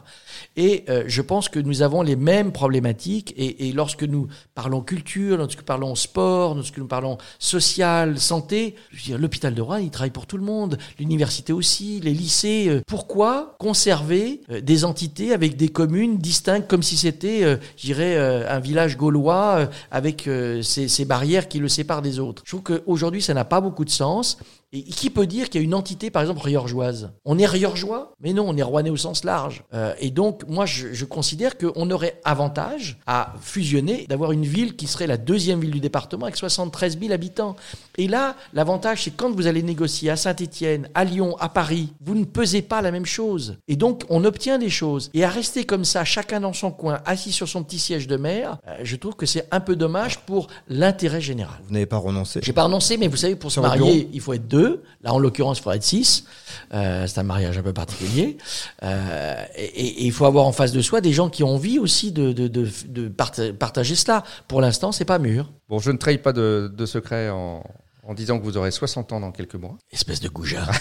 Et 0.56 0.86
euh, 0.90 1.04
je 1.08 1.22
pense 1.22 1.50
que 1.50 1.60
nous 1.60 1.82
avons 1.82 2.02
les 2.02 2.16
mêmes 2.16 2.52
problématiques. 2.52 3.34
Et, 3.38 3.68
et 3.68 3.72
lorsque 3.74 4.04
nous 4.04 4.28
parlons 4.56 4.82
culture, 4.82 5.38
lorsque 5.38 5.60
nous 5.60 5.66
parlons 5.66 5.96
sport, 5.96 6.56
lorsque 6.56 6.78
nous 6.78 6.88
parlons 6.88 7.18
social, 7.40 8.20
santé, 8.20 8.76
je 8.92 8.98
veux 8.98 9.04
dire, 9.04 9.18
l'hôpital 9.18 9.54
de 9.54 9.62
Rouen, 9.62 9.78
il 9.78 9.90
travaille 9.90 10.10
pour 10.12 10.26
tout 10.26 10.38
le 10.38 10.44
monde, 10.44 10.78
l'université 11.00 11.54
aussi, 11.54 12.00
les 12.02 12.14
lycées. 12.14 12.66
euh, 12.70 12.82
pourquoi 12.88 13.56
conserver 13.60 14.42
euh, 14.50 14.62
des 14.62 14.86
entités 14.86 15.34
avec 15.34 15.58
des 15.58 15.70
communes 15.70 16.18
distinctes 16.18 16.68
comme 16.68 16.84
si 16.84 16.98
c'était, 16.98 17.44
euh, 17.44 17.58
je 17.78 17.86
dirais, 17.86 18.18
un 18.18 18.60
village 18.60 18.98
gaulois 18.98 19.70
avec 19.92 20.30
ces, 20.62 20.88
ces 20.88 21.06
barrières 21.06 21.48
qui 21.48 21.60
le 21.60 21.68
séparent 21.68 22.02
des 22.02 22.20
autres? 22.20 22.44
Je 22.46 22.52
trouve 22.56 22.64
qu'aujourd'hui, 22.64 23.22
ça 23.22 23.34
n'a 23.34 23.46
pas 23.46 23.62
beaucoup 23.62 23.86
de 23.86 23.90
sens. 23.90 24.38
Et 24.74 24.82
qui 24.82 25.12
peut 25.12 25.28
dire 25.28 25.50
qu'il 25.50 25.62
y 25.62 25.64
a 25.64 25.66
une 25.66 25.76
entité, 25.76 26.10
par 26.10 26.24
exemple, 26.24 26.42
riorgeoise? 26.42 27.12
On 27.26 27.38
est 27.38 27.46
riorgeois? 27.46 28.14
Mais 28.20 28.34
non, 28.34 28.46
on 28.48 28.58
est 28.58 28.64
rouennais 28.64 28.90
au 28.90 28.98
sens 28.98 29.24
large. 29.24 29.64
Euh, 29.74 29.94
et 30.00 30.10
donc, 30.10 30.42
moi, 30.48 30.66
je, 30.66 30.94
je 30.94 31.06
considère 31.06 31.60
qu'on 31.60 31.92
aurait 31.92 32.20
avantage 32.24 32.98
à 33.06 33.34
fusionner, 33.40 34.08
d'avoir 34.10 34.32
une 34.32 34.46
ville 34.46 34.76
qui 34.76 34.88
serait 34.88 35.06
la 35.06 35.18
deuxième 35.18 35.60
ville 35.60 35.70
du 35.70 35.80
département 35.80 36.26
avec 36.26 36.38
73 36.38 37.00
000 37.00 37.14
habitants. 37.14 37.56
Et 37.98 38.08
là, 38.08 38.36
l'avantage, 38.54 39.04
c'est 39.04 39.12
quand 39.12 39.32
vous 39.32 39.46
allez 39.46 39.62
négocier 39.62 40.10
à 40.10 40.16
Saint-Étienne, 40.16 40.90
à 40.96 41.04
Lyon, 41.04 41.38
à 41.40 41.50
Paris, 41.50 41.90
vous 42.02 42.16
ne 42.16 42.26
pesez 42.26 42.64
pas 42.64 42.82
la 42.82 42.90
même 42.90 43.06
chose. 43.06 43.58
Et 43.68 43.76
donc, 43.76 44.02
on 44.10 44.26
obtient 44.26 44.58
des 44.58 44.72
choses. 44.72 45.12
Et 45.14 45.24
à 45.24 45.30
rester 45.30 45.66
comme 45.66 45.86
ça, 45.86 46.04
chacun 46.04 46.40
dans 46.40 46.54
son 46.54 46.72
coin, 46.72 47.00
assis 47.06 47.32
sur 47.32 47.48
son 47.48 47.64
petit 47.64 47.78
siège 47.78 48.08
de 48.08 48.18
maire, 48.18 48.58
euh, 48.68 48.78
je 48.84 48.96
trouve 48.96 49.16
que 49.16 49.28
c'est 49.28 49.48
un 49.52 49.60
peu 49.60 49.76
dommage 49.76 50.20
pour 50.22 50.48
l'intérêt 50.68 51.22
général. 51.22 51.60
Vous 51.68 51.74
n'avez 51.74 51.86
pas 51.86 51.98
renoncé? 51.98 52.40
J'ai 52.42 52.54
pas 52.54 52.64
renoncé, 52.64 52.98
mais 52.98 53.08
vous 53.08 53.18
savez, 53.18 53.36
pour 53.36 53.52
se 53.52 53.60
marier, 53.60 53.80
bureau? 53.80 54.10
il 54.14 54.22
faut 54.22 54.34
être 54.34 54.48
deux. 54.48 54.63
Là, 55.02 55.14
en 55.14 55.20
l'occurrence, 55.20 55.60
il 55.60 55.62
faudrait 55.62 55.78
être 55.78 55.84
six. 55.84 56.26
Euh, 56.74 57.06
c'est 57.08 57.20
un 57.20 57.24
mariage 57.24 57.58
un 57.58 57.62
peu 57.64 57.74
particulier. 57.74 58.38
Euh, 58.84 59.44
et, 59.56 60.06
il 60.06 60.12
faut 60.12 60.26
avoir 60.26 60.46
en 60.46 60.52
face 60.52 60.72
de 60.72 60.82
soi 60.82 61.02
des 61.02 61.14
gens 61.14 61.30
qui 61.30 61.44
ont 61.44 61.56
envie 61.56 61.80
aussi 61.80 62.12
de, 62.12 62.32
de, 62.32 62.48
de, 62.48 62.68
de 62.88 63.08
parta- 63.10 63.54
partager 63.54 63.96
cela. 63.96 64.24
Pour 64.48 64.62
l'instant, 64.62 64.92
c'est 64.92 65.06
pas 65.06 65.20
mûr. 65.20 65.52
Bon, 65.70 65.80
je 65.80 65.92
ne 65.92 65.98
trahis 65.98 66.18
pas 66.18 66.34
de, 66.34 66.72
de 66.76 66.86
secret 66.86 67.30
en, 67.30 67.64
en 68.06 68.14
disant 68.14 68.40
que 68.40 68.44
vous 68.44 68.58
aurez 68.58 68.72
60 68.72 69.14
ans 69.14 69.20
dans 69.20 69.32
quelques 69.32 69.56
mois. 69.56 69.78
Espèce 69.92 70.20
de 70.20 70.30
goujat. 70.30 70.66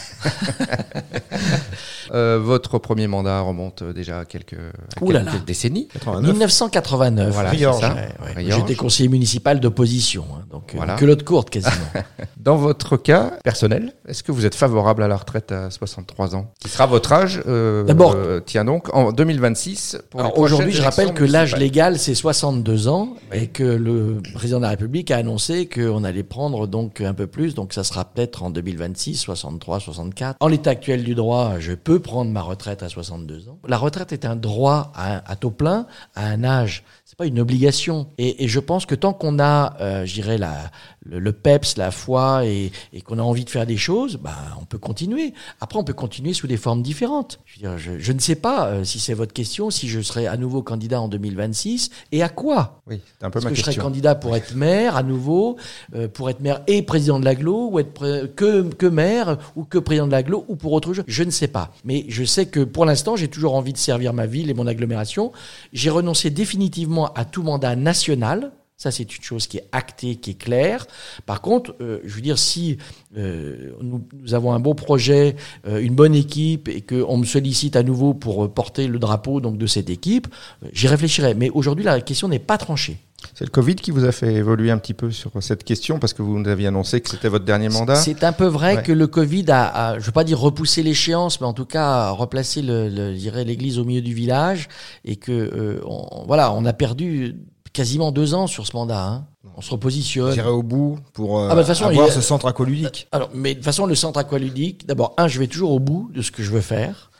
Euh, 2.12 2.38
votre 2.42 2.78
premier 2.78 3.06
mandat 3.06 3.40
remonte 3.40 3.82
déjà 3.82 4.20
à 4.20 4.24
quelques, 4.26 4.52
à 4.54 5.02
Ouh 5.02 5.10
là 5.10 5.20
quelques 5.20 5.34
là. 5.34 5.40
décennies. 5.46 5.88
89. 5.88 6.30
1989. 6.32 7.32
Voilà. 7.32 7.50
Ouais. 7.52 8.44
J'étais 8.48 8.74
conseiller 8.74 9.08
municipal 9.08 9.60
d'opposition, 9.60 10.24
hein, 10.34 10.44
donc 10.50 10.74
euh, 10.74 10.76
Voilà. 10.76 10.96
culotte 10.96 11.22
courte 11.24 11.48
quasiment. 11.50 11.74
Dans 12.36 12.56
votre 12.56 12.96
cas 12.96 13.32
personnel, 13.42 13.94
est-ce 14.12 14.22
que 14.22 14.30
vous 14.30 14.44
êtes 14.44 14.54
favorable 14.54 15.02
à 15.02 15.08
la 15.08 15.16
retraite 15.16 15.52
à 15.52 15.70
63 15.70 16.36
ans 16.36 16.52
Qui 16.60 16.68
sera 16.68 16.84
votre 16.84 17.14
âge 17.14 17.40
euh, 17.46 17.82
D'abord- 17.82 18.12
euh, 18.14 18.40
Tiens 18.44 18.66
donc, 18.66 18.94
en 18.94 19.10
2026. 19.10 19.96
pour 20.10 20.20
les 20.20 20.26
Alors 20.26 20.38
aujourd'hui, 20.38 20.70
je 20.72 20.82
rappelle 20.82 21.14
que 21.14 21.24
l'âge 21.24 21.56
légal 21.56 21.98
c'est 21.98 22.14
62 22.14 22.88
ans 22.88 23.14
et 23.32 23.46
que 23.46 23.62
le 23.62 24.20
président 24.34 24.58
de 24.58 24.64
la 24.64 24.68
République 24.68 25.10
a 25.10 25.16
annoncé 25.16 25.66
qu'on 25.66 26.04
allait 26.04 26.24
prendre 26.24 26.66
donc 26.66 27.00
un 27.00 27.14
peu 27.14 27.26
plus, 27.26 27.54
donc 27.54 27.72
ça 27.72 27.84
sera 27.84 28.04
peut-être 28.04 28.42
en 28.42 28.50
2026, 28.50 29.16
63, 29.16 29.80
64. 29.80 30.36
En 30.40 30.48
l'état 30.48 30.70
actuel 30.72 31.04
du 31.04 31.14
droit, 31.14 31.54
je 31.58 31.72
peux 31.72 31.98
prendre 31.98 32.30
ma 32.30 32.42
retraite 32.42 32.82
à 32.82 32.90
62 32.90 33.48
ans. 33.48 33.58
La 33.66 33.78
retraite 33.78 34.12
est 34.12 34.26
un 34.26 34.36
droit 34.36 34.92
à, 34.94 35.22
à 35.30 35.36
taux 35.36 35.50
plein, 35.50 35.86
à 36.14 36.26
un 36.26 36.44
âge. 36.44 36.84
C'est 37.12 37.18
pas 37.18 37.26
une 37.26 37.40
obligation. 37.40 38.06
Et, 38.16 38.42
et 38.42 38.48
je 38.48 38.58
pense 38.58 38.86
que 38.86 38.94
tant 38.94 39.12
qu'on 39.12 39.38
a, 39.38 39.76
euh, 39.82 40.06
je 40.06 40.14
dirais 40.14 40.38
la, 40.38 40.70
le, 41.04 41.18
le 41.18 41.32
peps, 41.34 41.76
la 41.76 41.90
foi 41.90 42.46
et, 42.46 42.72
et 42.94 43.02
qu'on 43.02 43.18
a 43.18 43.22
envie 43.22 43.44
de 43.44 43.50
faire 43.50 43.66
des 43.66 43.76
choses, 43.76 44.16
bah, 44.16 44.34
on 44.58 44.64
peut 44.64 44.78
continuer. 44.78 45.34
Après, 45.60 45.78
on 45.78 45.84
peut 45.84 45.92
continuer 45.92 46.32
sous 46.32 46.46
des 46.46 46.56
formes 46.56 46.80
différentes. 46.82 47.38
Je, 47.44 47.56
veux 47.56 47.68
dire, 47.68 47.76
je, 47.76 47.98
je 47.98 48.12
ne 48.12 48.18
sais 48.18 48.34
pas 48.34 48.68
euh, 48.68 48.84
si 48.84 48.98
c'est 48.98 49.12
votre 49.12 49.34
question, 49.34 49.68
si 49.68 49.90
je 49.90 50.00
serai 50.00 50.26
à 50.26 50.38
nouveau 50.38 50.62
candidat 50.62 51.02
en 51.02 51.08
2026 51.08 51.90
et 52.12 52.22
à 52.22 52.30
quoi? 52.30 52.80
Oui, 52.86 53.02
c'est 53.20 53.26
un 53.26 53.30
peu 53.30 53.40
ma 53.40 53.50
que 53.50 53.56
je 53.56 53.60
serai 53.60 53.72
question. 53.72 53.82
candidat 53.82 54.14
pour 54.14 54.34
être 54.34 54.54
maire 54.54 54.96
à 54.96 55.02
nouveau, 55.02 55.58
euh, 55.94 56.08
pour 56.08 56.30
être 56.30 56.40
maire 56.40 56.62
et 56.66 56.80
président 56.80 57.20
de 57.20 57.26
l'agglo, 57.26 57.68
ou 57.72 57.78
être 57.78 58.26
que, 58.36 58.62
que 58.72 58.86
maire, 58.86 59.36
ou 59.54 59.64
que 59.64 59.76
président 59.76 60.06
de 60.06 60.12
l'agglo, 60.12 60.46
ou 60.48 60.56
pour 60.56 60.72
autre 60.72 60.94
chose? 60.94 61.04
Je 61.06 61.24
ne 61.24 61.30
sais 61.30 61.48
pas. 61.48 61.72
Mais 61.84 62.06
je 62.08 62.24
sais 62.24 62.46
que 62.46 62.60
pour 62.60 62.86
l'instant, 62.86 63.16
j'ai 63.16 63.28
toujours 63.28 63.54
envie 63.54 63.74
de 63.74 63.78
servir 63.78 64.14
ma 64.14 64.24
ville 64.24 64.48
et 64.48 64.54
mon 64.54 64.66
agglomération. 64.66 65.30
J'ai 65.74 65.90
renoncé 65.90 66.30
définitivement 66.30 67.01
à 67.06 67.24
tout 67.24 67.42
mandat 67.42 67.76
national. 67.76 68.52
Ça, 68.82 68.90
c'est 68.90 69.04
une 69.16 69.22
chose 69.22 69.46
qui 69.46 69.58
est 69.58 69.68
actée, 69.70 70.16
qui 70.16 70.30
est 70.30 70.34
claire. 70.34 70.86
Par 71.24 71.40
contre, 71.40 71.76
euh, 71.80 72.00
je 72.04 72.12
veux 72.16 72.20
dire, 72.20 72.36
si 72.36 72.78
euh, 73.16 73.70
nous, 73.80 74.02
nous 74.20 74.34
avons 74.34 74.52
un 74.52 74.58
beau 74.58 74.74
projet, 74.74 75.36
euh, 75.68 75.78
une 75.80 75.94
bonne 75.94 76.16
équipe, 76.16 76.68
et 76.68 76.80
qu'on 76.80 77.16
me 77.16 77.24
sollicite 77.24 77.76
à 77.76 77.84
nouveau 77.84 78.12
pour 78.12 78.52
porter 78.52 78.88
le 78.88 78.98
drapeau 78.98 79.40
donc 79.40 79.56
de 79.56 79.66
cette 79.68 79.88
équipe, 79.88 80.26
j'y 80.72 80.88
réfléchirai. 80.88 81.34
Mais 81.34 81.48
aujourd'hui, 81.50 81.84
la 81.84 82.00
question 82.00 82.26
n'est 82.26 82.40
pas 82.40 82.58
tranchée. 82.58 82.96
C'est 83.34 83.44
le 83.44 83.50
Covid 83.50 83.76
qui 83.76 83.92
vous 83.92 84.04
a 84.04 84.10
fait 84.10 84.34
évoluer 84.34 84.72
un 84.72 84.78
petit 84.78 84.94
peu 84.94 85.12
sur 85.12 85.30
cette 85.40 85.62
question 85.62 86.00
parce 86.00 86.12
que 86.12 86.22
vous 86.22 86.36
nous 86.40 86.48
aviez 86.50 86.66
annoncé 86.66 87.00
que 87.00 87.08
c'était 87.08 87.28
votre 87.28 87.44
dernier 87.44 87.68
mandat. 87.68 87.94
C'est 87.94 88.24
un 88.24 88.32
peu 88.32 88.46
vrai 88.46 88.78
Ouais. 88.78 88.82
que 88.82 88.90
le 88.90 89.06
Covid 89.06 89.44
a, 89.48 89.90
a, 89.90 89.98
je 90.00 90.04
veux 90.06 90.10
pas 90.10 90.24
dire 90.24 90.40
repoussé 90.40 90.82
l'échéance, 90.82 91.40
mais 91.40 91.46
en 91.46 91.52
tout 91.52 91.66
cas 91.66 91.86
a 91.86 92.10
replacé 92.10 92.62
le, 92.62 92.88
le- 92.88 93.42
l'église 93.44 93.78
au 93.78 93.84
milieu 93.84 94.02
du 94.02 94.12
village 94.12 94.68
et 95.04 95.14
que 95.14 95.30
euh, 95.30 95.80
on, 95.86 96.24
voilà, 96.26 96.52
on 96.52 96.64
a 96.64 96.72
perdu 96.72 97.36
quasiment 97.72 98.12
deux 98.12 98.34
ans 98.34 98.46
sur 98.46 98.66
ce 98.66 98.74
mandat. 98.76 99.04
Hein. 99.04 99.24
On 99.56 99.60
se 99.60 99.70
repositionne. 99.70 100.32
J'irai 100.32 100.48
au 100.48 100.62
bout 100.62 100.98
pour 101.12 101.38
euh, 101.40 101.48
Ah 101.50 101.54
bah, 101.54 101.64
façon, 101.64 101.86
avoir 101.86 102.06
il 102.08 102.12
ce 102.12 102.20
centre 102.20 102.46
aqualudique. 102.46 103.08
Alors, 103.12 103.30
mais 103.34 103.50
de 103.50 103.54
toute 103.58 103.64
façon, 103.64 103.86
le 103.86 103.94
centre 103.94 104.18
aqualudique, 104.18 104.86
d'abord, 104.86 105.14
un, 105.18 105.28
je 105.28 105.38
vais 105.38 105.46
toujours 105.46 105.72
au 105.72 105.80
bout 105.80 106.10
de 106.14 106.22
ce 106.22 106.30
que 106.30 106.42
je 106.42 106.50
veux 106.50 106.60
faire. 106.60 107.10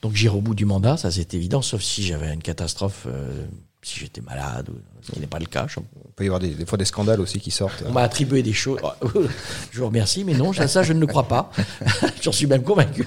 Donc, 0.00 0.14
j'irai 0.14 0.36
au 0.36 0.40
bout 0.40 0.54
du 0.54 0.64
mandat, 0.64 0.96
ça 0.96 1.10
c'est 1.10 1.34
évident, 1.34 1.60
sauf 1.60 1.82
si 1.82 2.02
j'avais 2.04 2.32
une 2.32 2.40
catastrophe, 2.42 3.04
euh, 3.08 3.44
si 3.82 3.98
j'étais 4.00 4.20
malade, 4.20 4.68
ce 5.02 5.10
qui 5.12 5.18
n'est 5.20 5.26
pas 5.26 5.40
le 5.40 5.46
cas. 5.46 5.66
je- 5.68 5.80
Il 5.80 6.12
peut 6.14 6.24
y 6.24 6.28
avoir 6.28 6.40
des, 6.40 6.50
des 6.50 6.66
fois 6.66 6.78
des 6.78 6.84
scandales 6.84 7.20
aussi 7.20 7.40
qui 7.40 7.50
sortent. 7.50 7.82
On 7.86 7.92
m'a 7.92 8.02
attribué 8.02 8.42
des 8.44 8.52
choses. 8.52 8.78
Je 9.72 9.80
vous 9.80 9.86
remercie, 9.86 10.22
mais 10.24 10.34
non, 10.34 10.52
ça, 10.52 10.68
ça, 10.68 10.82
je 10.84 10.92
ne 10.92 11.00
le 11.00 11.06
crois 11.06 11.24
pas. 11.26 11.50
J'en 12.22 12.30
suis 12.32 12.46
même 12.46 12.62
convaincu. 12.62 13.06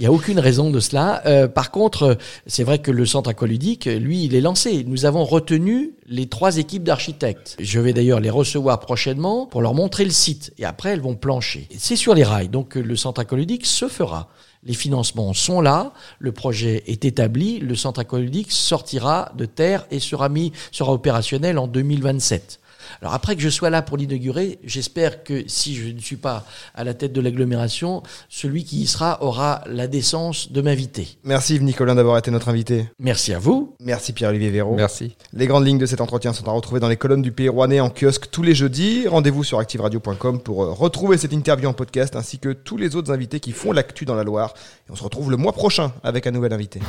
Il 0.00 0.04
n'y 0.04 0.06
a 0.06 0.12
aucune 0.12 0.38
raison 0.38 0.70
de 0.70 0.80
cela. 0.80 1.20
Euh, 1.26 1.46
par 1.46 1.70
contre, 1.70 2.16
c'est 2.46 2.64
vrai 2.64 2.78
que 2.78 2.90
le 2.90 3.04
centre 3.04 3.28
aqualudique, 3.28 3.84
lui, 3.84 4.24
il 4.24 4.34
est 4.34 4.40
lancé. 4.40 4.82
Nous 4.86 5.04
avons 5.04 5.26
retenu 5.26 5.90
les 6.06 6.26
trois 6.26 6.56
équipes 6.56 6.84
d'architectes. 6.84 7.54
Je 7.60 7.80
vais 7.80 7.92
d'ailleurs 7.92 8.18
les 8.18 8.30
recevoir 8.30 8.80
prochainement 8.80 9.44
pour 9.44 9.60
leur 9.60 9.74
montrer 9.74 10.06
le 10.06 10.10
site. 10.10 10.54
Et 10.56 10.64
après, 10.64 10.88
elles 10.88 11.02
vont 11.02 11.16
plancher. 11.16 11.68
C'est 11.76 11.96
sur 11.96 12.14
les 12.14 12.24
rails. 12.24 12.48
Donc, 12.48 12.76
le 12.76 12.96
centre 12.96 13.20
aqualudique 13.20 13.66
se 13.66 13.88
fera. 13.88 14.30
Les 14.64 14.72
financements 14.72 15.34
sont 15.34 15.60
là, 15.60 15.92
le 16.18 16.32
projet 16.32 16.82
est 16.86 17.04
établi, 17.04 17.58
le 17.58 17.74
centre 17.74 18.00
aqualudique 18.00 18.52
sortira 18.52 19.32
de 19.36 19.44
terre 19.44 19.86
et 19.90 20.00
sera 20.00 20.30
mis, 20.30 20.52
sera 20.72 20.94
opérationnel 20.94 21.58
en 21.58 21.66
2027. 21.66 22.58
Alors 23.00 23.14
après 23.14 23.36
que 23.36 23.42
je 23.42 23.48
sois 23.48 23.70
là 23.70 23.82
pour 23.82 23.96
l'inaugurer, 23.96 24.58
j'espère 24.64 25.24
que 25.24 25.44
si 25.46 25.74
je 25.74 25.88
ne 25.88 26.00
suis 26.00 26.16
pas 26.16 26.46
à 26.74 26.84
la 26.84 26.94
tête 26.94 27.12
de 27.12 27.20
l'agglomération, 27.20 28.02
celui 28.28 28.64
qui 28.64 28.82
y 28.82 28.86
sera 28.86 29.22
aura 29.22 29.62
la 29.66 29.86
décence 29.86 30.52
de 30.52 30.60
m'inviter. 30.60 31.18
Merci 31.24 31.56
Yves 31.56 31.62
Nicolin 31.62 31.94
d'avoir 31.94 32.18
été 32.18 32.30
notre 32.30 32.48
invité. 32.48 32.86
Merci 32.98 33.32
à 33.32 33.38
vous. 33.38 33.74
Merci 33.80 34.12
Pierre-Olivier 34.12 34.50
Véraud. 34.50 34.74
Merci. 34.74 35.16
Les 35.32 35.46
grandes 35.46 35.66
lignes 35.66 35.78
de 35.78 35.86
cet 35.86 36.00
entretien 36.00 36.32
sont 36.32 36.48
à 36.48 36.52
retrouver 36.52 36.80
dans 36.80 36.88
les 36.88 36.96
colonnes 36.96 37.22
du 37.22 37.32
Pays 37.32 37.48
Rouennais 37.48 37.80
en 37.80 37.90
kiosque 37.90 38.30
tous 38.30 38.42
les 38.42 38.54
jeudis. 38.54 39.06
Rendez-vous 39.08 39.44
sur 39.44 39.58
activeradio.com 39.58 40.40
pour 40.40 40.64
euh, 40.64 40.72
retrouver 40.72 41.18
cette 41.18 41.32
interview 41.32 41.68
en 41.68 41.72
podcast 41.72 42.16
ainsi 42.16 42.38
que 42.38 42.50
tous 42.50 42.76
les 42.76 42.96
autres 42.96 43.12
invités 43.12 43.40
qui 43.40 43.52
font 43.52 43.72
l'actu 43.72 44.04
dans 44.04 44.14
la 44.14 44.24
Loire. 44.24 44.54
Et 44.88 44.92
on 44.92 44.96
se 44.96 45.02
retrouve 45.02 45.30
le 45.30 45.36
mois 45.36 45.52
prochain 45.52 45.92
avec 46.02 46.26
un 46.26 46.30
nouvel 46.30 46.52
invité. 46.52 46.80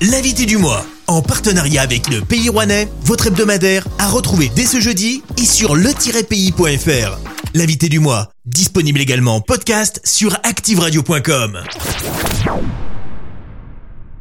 L'invité 0.00 0.46
du 0.46 0.56
mois, 0.56 0.82
en 1.10 1.22
partenariat 1.22 1.82
avec 1.82 2.08
le 2.08 2.20
Pays 2.20 2.48
Rouennais, 2.48 2.88
votre 3.02 3.26
hebdomadaire, 3.26 3.86
à 3.98 4.08
retrouver 4.08 4.50
dès 4.54 4.64
ce 4.64 4.80
jeudi 4.80 5.22
et 5.38 5.44
sur 5.44 5.74
le-pays.fr. 5.74 7.18
L'invité 7.54 7.88
du 7.88 7.98
mois, 7.98 8.28
disponible 8.46 9.00
également 9.00 9.36
en 9.36 9.40
podcast 9.40 10.00
sur 10.04 10.34
activeradio.com. 10.44 11.60